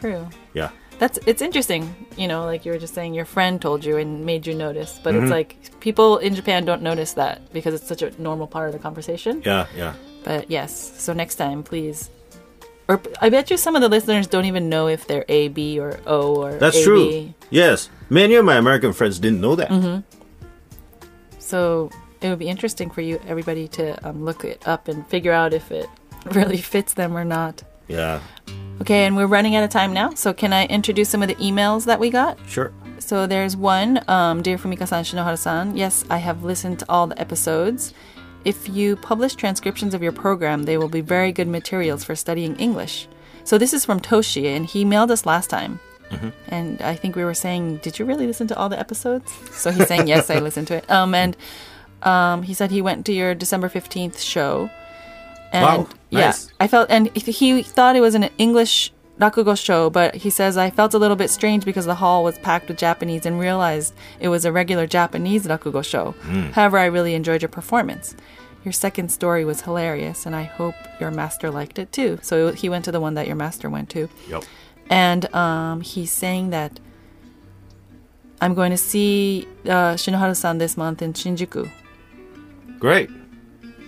True. 0.00 0.28
Yeah. 0.54 0.70
That's 0.98 1.18
it's 1.26 1.42
interesting, 1.42 1.94
you 2.16 2.26
know, 2.26 2.44
like 2.44 2.64
you 2.66 2.72
were 2.72 2.78
just 2.78 2.94
saying 2.94 3.14
your 3.14 3.24
friend 3.24 3.62
told 3.62 3.84
you 3.84 3.96
and 3.98 4.26
made 4.26 4.46
you 4.46 4.54
notice, 4.54 4.98
but 5.02 5.14
Mm-hmm. 5.14 5.24
it's 5.24 5.30
like 5.30 5.80
people 5.80 6.18
in 6.18 6.34
Japan 6.34 6.64
don't 6.64 6.82
notice 6.82 7.12
that 7.12 7.52
because 7.52 7.74
it's 7.74 7.86
such 7.86 8.02
a 8.02 8.10
normal 8.20 8.46
part 8.48 8.68
of 8.68 8.72
the 8.72 8.80
conversation. 8.80 9.40
Yeah, 9.44 9.66
yeah. 9.76 9.94
But 10.24 10.50
yes, 10.50 10.72
so 11.00 11.12
next 11.12 11.36
time 11.36 11.62
please 11.62 12.10
or 12.88 13.00
I 13.20 13.28
bet 13.28 13.50
you 13.50 13.56
some 13.58 13.76
of 13.76 13.82
the 13.82 13.88
listeners 13.88 14.26
don't 14.26 14.46
even 14.46 14.68
know 14.70 14.88
if 14.88 15.06
they're 15.06 15.26
A, 15.28 15.48
B 15.48 15.78
or 15.78 16.00
O 16.06 16.34
or 16.42 16.54
That's 16.54 16.82
true. 16.82 17.32
Yes. 17.50 17.90
Many 18.08 18.34
of 18.34 18.44
my 18.44 18.56
American 18.56 18.92
friends 18.94 19.18
didn't 19.18 19.40
know 19.42 19.54
that. 19.56 19.68
Mm-hmm. 19.68 20.00
So 21.38 21.90
it 22.20 22.28
would 22.30 22.38
be 22.38 22.48
interesting 22.48 22.90
for 22.90 23.02
you 23.02 23.20
everybody 23.26 23.68
to 23.68 24.08
um, 24.08 24.24
look 24.24 24.44
it 24.44 24.66
up 24.66 24.88
and 24.88 25.06
figure 25.06 25.32
out 25.32 25.52
if 25.52 25.70
it 25.70 25.86
really 26.32 26.56
fits 26.58 26.94
them 26.94 27.16
or 27.16 27.24
not. 27.24 27.62
Yeah. 27.88 28.20
Okay, 28.80 29.06
and 29.06 29.16
we're 29.16 29.26
running 29.26 29.56
out 29.56 29.64
of 29.64 29.70
time 29.70 29.92
now, 29.92 30.14
so 30.14 30.32
can 30.32 30.52
I 30.52 30.66
introduce 30.66 31.08
some 31.08 31.22
of 31.22 31.28
the 31.28 31.34
emails 31.36 31.84
that 31.86 31.98
we 31.98 32.10
got? 32.10 32.38
Sure. 32.46 32.72
So 32.98 33.26
there's 33.26 33.56
one, 33.56 34.02
um, 34.08 34.42
Dear 34.42 34.56
Fumika-san, 34.56 35.04
Shinoharu-san. 35.04 35.76
Yes, 35.76 36.04
I 36.10 36.18
have 36.18 36.44
listened 36.44 36.78
to 36.80 36.86
all 36.88 37.06
the 37.06 37.18
episodes. 37.20 37.92
If 38.44 38.68
you 38.68 38.96
publish 38.96 39.34
transcriptions 39.34 39.94
of 39.94 40.02
your 40.02 40.12
program, 40.12 40.62
they 40.62 40.78
will 40.78 40.88
be 40.88 41.00
very 41.00 41.32
good 41.32 41.48
materials 41.48 42.04
for 42.04 42.14
studying 42.14 42.54
English. 42.56 43.08
So 43.44 43.58
this 43.58 43.72
is 43.72 43.84
from 43.84 43.98
Toshi, 44.00 44.44
and 44.54 44.64
he 44.64 44.84
mailed 44.84 45.10
us 45.10 45.26
last 45.26 45.50
time. 45.50 45.80
And 46.48 46.80
I 46.80 46.94
think 46.94 47.16
we 47.16 47.24
were 47.24 47.34
saying, 47.34 47.78
did 47.78 47.98
you 47.98 48.04
really 48.04 48.26
listen 48.26 48.46
to 48.48 48.56
all 48.56 48.68
the 48.68 48.78
episodes? 48.78 49.32
So 49.52 49.70
he's 49.70 49.86
saying, 49.88 50.06
yes, 50.08 50.30
I 50.30 50.38
listened 50.40 50.68
to 50.68 50.76
it. 50.76 50.90
Um, 50.90 51.14
and 51.14 51.36
um, 52.02 52.42
he 52.42 52.54
said 52.54 52.70
he 52.70 52.82
went 52.82 53.06
to 53.06 53.12
your 53.12 53.34
December 53.34 53.68
15th 53.68 54.18
show. 54.18 54.70
And 55.52 55.64
Wow, 55.84 55.88
yeah, 56.10 56.20
nice. 56.26 56.52
I 56.60 56.68
felt, 56.68 56.90
and 56.90 57.14
he 57.16 57.62
thought 57.62 57.96
it 57.96 58.00
was 58.00 58.14
an 58.14 58.28
English 58.38 58.92
rakugo 59.18 59.58
show, 59.60 59.90
but 59.90 60.14
he 60.14 60.30
says 60.30 60.56
I 60.56 60.70
felt 60.70 60.94
a 60.94 60.98
little 60.98 61.16
bit 61.16 61.30
strange 61.30 61.64
because 61.64 61.86
the 61.86 61.94
hall 61.96 62.22
was 62.22 62.38
packed 62.38 62.68
with 62.68 62.78
Japanese 62.78 63.26
and 63.26 63.40
realized 63.40 63.94
it 64.20 64.28
was 64.28 64.44
a 64.44 64.52
regular 64.52 64.86
Japanese 64.86 65.46
rakugo 65.46 65.84
show. 65.84 66.12
Hmm. 66.22 66.50
However, 66.52 66.78
I 66.78 66.84
really 66.86 67.14
enjoyed 67.14 67.42
your 67.42 67.48
performance. 67.48 68.14
Your 68.64 68.72
second 68.72 69.10
story 69.10 69.44
was 69.44 69.62
hilarious, 69.62 70.26
and 70.26 70.36
I 70.36 70.42
hope 70.42 70.74
your 71.00 71.10
master 71.10 71.50
liked 71.50 71.78
it 71.78 71.90
too. 71.92 72.18
So 72.22 72.52
he 72.52 72.68
went 72.68 72.84
to 72.84 72.92
the 72.92 73.00
one 73.00 73.14
that 73.14 73.26
your 73.26 73.36
master 73.36 73.70
went 73.70 73.88
to, 73.90 74.08
Yep. 74.28 74.44
and 74.90 75.34
um, 75.34 75.80
he's 75.80 76.12
saying 76.12 76.50
that 76.50 76.78
I'm 78.40 78.54
going 78.54 78.70
to 78.70 78.76
see 78.76 79.48
uh, 79.64 79.94
Shinoharu-san 79.94 80.58
this 80.58 80.76
month 80.76 81.02
in 81.02 81.12
Shinjuku. 81.12 81.70
Great. 82.78 83.10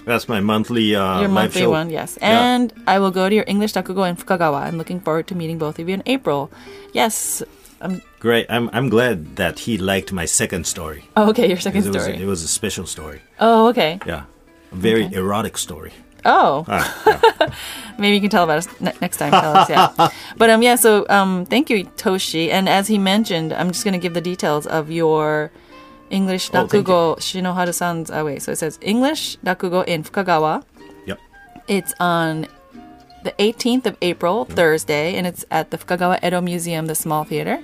That's 0.04 0.28
my 0.28 0.40
monthly 0.40 0.94
uh, 0.96 1.20
your 1.20 1.28
monthly 1.28 1.62
show. 1.62 1.70
one, 1.70 1.90
yes. 1.90 2.18
Yeah. 2.20 2.54
And 2.54 2.72
I 2.86 2.98
will 2.98 3.10
go 3.10 3.28
to 3.28 3.34
your 3.34 3.44
English 3.46 3.74
Rakugo 3.74 4.08
in 4.08 4.16
Fukagawa. 4.16 4.62
I'm 4.62 4.78
looking 4.78 5.00
forward 5.00 5.26
to 5.28 5.34
meeting 5.34 5.58
both 5.58 5.78
of 5.78 5.88
you 5.88 5.94
in 5.94 6.02
April. 6.06 6.50
Yes. 6.92 7.42
Um, 7.82 8.00
Great. 8.18 8.46
I'm 8.50 8.68
I'm 8.72 8.88
glad 8.88 9.36
that 9.36 9.60
he 9.60 9.78
liked 9.78 10.12
my 10.12 10.26
second 10.26 10.66
story. 10.66 11.04
oh, 11.16 11.30
okay, 11.30 11.48
your 11.48 11.60
second 11.60 11.84
It 11.86 11.92
was, 11.94 12.02
story. 12.02 12.16
it 12.22 12.26
was 12.26 12.42
a 12.42 12.48
special 12.48 12.86
story. 12.86 13.20
oh, 13.40 13.68
okay. 13.68 13.98
Yeah. 14.06 14.24
A 14.72 14.74
very 14.74 15.04
Okay. 15.04 15.16
erotic 15.16 15.56
story. 15.58 15.92
Oh, 16.24 16.64
Ah, 16.68 16.84
yeah. 17.06 17.48
maybe 17.98 18.14
you 18.14 18.20
can 18.20 18.28
tell 18.28 18.44
about 18.44 18.58
us 18.58 18.68
ne- 18.80 18.92
next 19.00 19.16
time. 19.16 19.32
Tell 19.32 19.56
us, 19.56 19.68
yeah. 19.70 19.88
But 20.36 20.50
um, 20.50 20.60
yeah. 20.62 20.76
So 20.76 21.06
um, 21.08 21.46
thank 21.46 21.70
you, 21.70 21.84
Toshi. 21.96 22.50
And 22.52 22.68
as 22.68 22.88
he 22.88 22.98
mentioned, 22.98 23.52
I'm 23.54 23.68
just 23.72 23.84
going 23.84 23.96
to 23.96 24.02
give 24.02 24.12
the 24.12 24.20
details 24.20 24.66
of 24.66 24.90
your 24.90 25.50
English 26.10 26.50
Oh, 26.52 26.66
Rakugo 26.66 27.16
Shinoharu-san's. 27.18 28.10
Oh, 28.10 28.20
uh, 28.20 28.24
wait. 28.24 28.42
So 28.42 28.52
it 28.52 28.56
says 28.56 28.78
English 28.82 29.36
Rakugo 29.44 29.84
in 29.86 30.02
Fukagawa. 30.02 30.64
yep. 31.06 31.18
It's 31.68 31.94
on 32.00 32.46
the 33.22 33.32
18th 33.38 33.86
of 33.86 33.96
April, 34.02 34.44
Thursday, 34.44 35.14
and 35.16 35.26
it's 35.26 35.44
at 35.50 35.70
the 35.70 35.78
Fukagawa 35.78 36.22
Edo 36.24 36.40
Museum, 36.40 36.86
the 36.86 36.94
small 36.94 37.24
theater. 37.24 37.62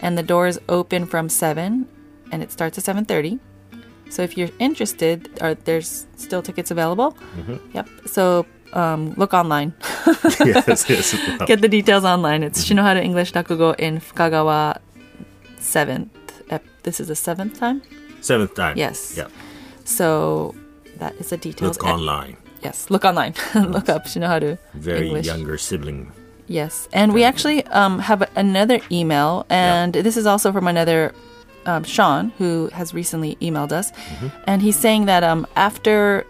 And 0.00 0.16
the 0.16 0.22
doors 0.22 0.58
open 0.68 1.04
from 1.06 1.28
7 1.28 1.86
and 2.32 2.42
it 2.42 2.52
starts 2.52 2.78
at 2.78 2.84
7:30. 2.84 3.38
So 4.08 4.22
if 4.22 4.36
you're 4.36 4.50
interested, 4.58 5.30
are 5.40 5.54
there's 5.54 6.06
still 6.16 6.42
tickets 6.42 6.70
available? 6.70 7.16
Mm-hmm. 7.36 7.56
Yep. 7.74 7.88
So 8.06 8.46
um, 8.72 9.14
look 9.16 9.34
online. 9.34 9.72
yes, 10.40 10.88
yes. 10.88 11.14
well, 11.38 11.46
Get 11.46 11.60
the 11.60 11.68
details 11.68 12.04
online. 12.04 12.42
It's 12.42 12.64
mm-hmm. 12.64 12.78
Shinoharu 12.78 13.02
English 13.02 13.32
Rakugo 13.32 13.78
in 13.78 14.00
Fukagawa 14.00 14.78
7th. 15.58 16.08
This 16.82 17.00
is 17.00 17.08
the 17.08 17.16
seventh 17.16 17.58
time? 17.58 17.82
Seventh 18.20 18.54
time. 18.54 18.76
Yes. 18.76 19.16
Yeah. 19.16 19.28
So 19.84 20.54
that 20.98 21.14
is 21.16 21.30
the 21.30 21.36
details. 21.36 21.76
Look 21.78 21.86
online. 21.86 22.36
Yes, 22.62 22.90
look 22.90 23.04
online. 23.04 23.34
look 23.54 23.88
up 23.88 24.04
Shinoharu 24.04 24.58
Very 24.74 25.06
English. 25.06 25.26
younger 25.26 25.56
sibling. 25.56 26.12
Yes, 26.46 26.88
and 26.92 27.14
we 27.14 27.22
actually 27.22 27.64
um, 27.66 28.00
have 28.00 28.28
another 28.34 28.80
email, 28.90 29.46
and 29.48 29.92
this 29.94 30.16
is 30.16 30.26
also 30.26 30.50
from 30.52 30.66
another 30.66 31.14
um, 31.64 31.84
Sean 31.84 32.30
who 32.38 32.68
has 32.72 32.92
recently 32.92 33.36
emailed 33.36 33.70
us, 33.70 33.92
and 34.48 34.60
he's 34.60 34.76
saying 34.76 35.06
that 35.06 35.22
um, 35.22 35.46
after 35.54 36.26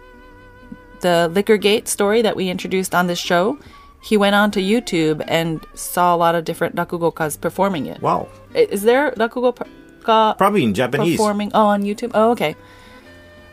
the 1.01 1.31
Liquorgate 1.33 1.89
story 1.89 2.21
that 2.21 2.37
we 2.37 2.51
introduced 2.51 2.95
on 2.95 3.07
this 3.07 3.19
show, 3.19 3.59
he 4.03 4.19
went 4.19 4.35
on 4.35 4.51
to 4.51 4.61
YouTube 4.61 5.25
and 5.27 5.65
saw 5.75 6.15
a 6.15 6.19
lot 6.19 6.35
of 6.35 6.45
different 6.45 6.77
rakugokas 6.77 7.41
performing 7.41 7.87
it. 7.87 8.03
Wow. 8.03 8.29
Is 8.55 8.83
there 8.83 9.13
rakugo 9.13 9.57
Probably 10.03 10.65
in 10.65 10.75
Japanese. 10.75 11.17
performing? 11.17 11.51
Oh, 11.55 11.67
on 11.67 11.83
YouTube. 11.83 12.11
Oh, 12.15 12.31
okay. 12.33 12.57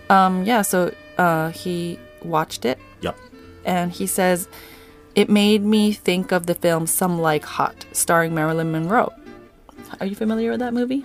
Um, 0.10 0.43
yeah. 0.45 0.62
So 0.62 0.93
uh, 1.17 1.49
he 1.49 1.99
watched 2.23 2.65
it 2.65 2.79
Yep. 3.01 3.17
and 3.65 3.91
he 3.91 4.07
says 4.07 4.47
it 5.15 5.29
made 5.29 5.63
me 5.63 5.91
think 5.91 6.31
of 6.31 6.45
the 6.45 6.53
film 6.55 6.88
Some 6.88 7.19
Like 7.19 7.43
Hot, 7.43 7.86
starring 7.91 8.33
Marilyn 8.36 8.71
Monroe. 8.71 9.12
Are 9.99 10.05
you 10.05 10.15
familiar 10.15 10.51
with 10.51 10.60
that 10.60 10.73
movie? 10.73 11.03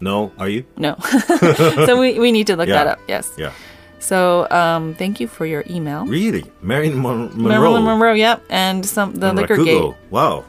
No, 0.00 0.32
are 0.38 0.48
you? 0.48 0.64
No. 0.76 0.96
so 1.86 2.00
we, 2.00 2.18
we 2.18 2.32
need 2.32 2.46
to 2.48 2.56
look 2.56 2.68
Yeah. 2.68 2.84
that 2.84 2.86
up. 2.88 2.98
Yes. 3.06 3.30
Yeah. 3.38 3.52
So 4.00 4.48
um, 4.50 4.94
thank 4.94 5.20
you 5.20 5.28
for 5.28 5.46
your 5.46 5.62
email. 5.70 6.04
Really? 6.06 6.44
Marilyn 6.60 6.98
Mon- 6.98 7.28
Monroe. 7.28 7.48
Marilyn 7.48 7.84
Monroe. 7.84 8.12
Yep. 8.14 8.42
And 8.50 8.84
some 8.84 9.14
the 9.14 9.28
and 9.28 9.38
liquor 9.38 9.56
Rakugo. 9.56 9.64
gate 9.92 9.94
Wow. 10.10 10.44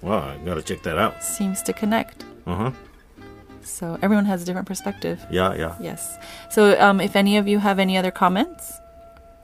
Wow, 0.00 0.18
I 0.30 0.38
gotta 0.44 0.62
check 0.62 0.82
that 0.84 0.96
out. 0.98 1.22
seems 1.22 1.60
to 1.62 1.72
connect. 1.74 2.24
Uh 2.46 2.56
huh. 2.56 2.70
So 3.64 3.98
everyone 4.02 4.24
has 4.26 4.42
a 4.42 4.44
different 4.44 4.66
perspective. 4.68 5.24
Yeah, 5.30 5.54
yeah. 5.54 5.74
Yes. 5.80 6.18
So 6.50 6.78
um, 6.80 7.00
if 7.00 7.16
any 7.16 7.36
of 7.36 7.46
you 7.48 7.58
have 7.58 7.78
any 7.78 7.96
other 7.96 8.10
comments 8.10 8.72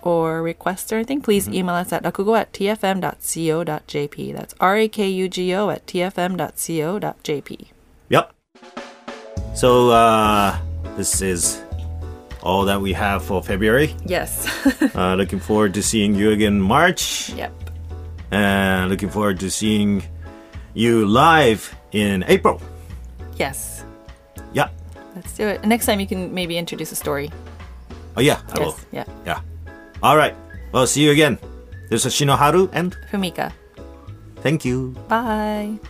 or 0.03 0.43
requests 0.43 0.93
or 0.93 0.97
anything, 0.97 1.21
please 1.21 1.45
Mm-hmm. 1.47 1.55
email 1.55 1.75
us 1.75 1.93
at 1.93 2.03
rakugo 2.05 2.39
at 2.39 2.53
tfm.co.jp. 2.53 4.33
That's 4.35 4.55
R 4.61 4.77
A 4.77 4.89
K 4.89 5.09
U 5.09 5.29
G 5.29 5.55
O 5.55 5.71
at 5.71 5.87
tfm.co.jp. 5.87 7.67
Yep. 8.09 8.33
So 9.55 9.91
uh 9.91 10.57
this 10.97 11.21
is 11.23 11.61
all 12.43 12.65
that 12.67 12.81
we 12.81 12.93
have 12.93 13.25
for 13.25 13.43
February. 13.43 13.95
Yes. 14.07 14.47
Uh, 14.95 15.15
looking 15.15 15.39
forward 15.41 15.75
to 15.75 15.83
seeing 15.83 16.15
you 16.15 16.31
again 16.31 16.55
in 16.55 16.61
March. 16.61 17.31
yep. 17.35 17.53
And 18.31 18.91
looking 18.91 19.11
forward 19.11 19.39
to 19.41 19.51
seeing 19.51 20.03
you 20.75 21.07
live 21.07 21.75
in 21.93 22.25
April. 22.29 22.61
Yes. 23.37 23.78
Let's 25.19 25.35
do 25.35 25.49
it. 25.51 25.65
Next 25.67 25.87
time 25.87 25.99
you 25.99 26.07
can 26.07 26.33
maybe 26.33 26.55
introduce 26.57 26.93
a 26.93 26.97
story. 26.97 27.35
Oh 28.17 28.21
yeah, 28.23 28.39
I 28.55 28.61
will. 28.63 28.79
Yeah. 28.93 29.03
Yeah. 29.27 29.43
All 30.01 30.17
right. 30.17 30.35
Well, 30.71 30.87
see 30.87 31.03
you 31.03 31.11
again. 31.11 31.39
This 31.91 32.07
is 32.07 32.15
Shinoharu 32.15 32.71
and 32.73 32.95
Fumika. 33.11 33.51
thank 34.47 34.65
you. 34.65 34.95
Bye. 35.09 35.83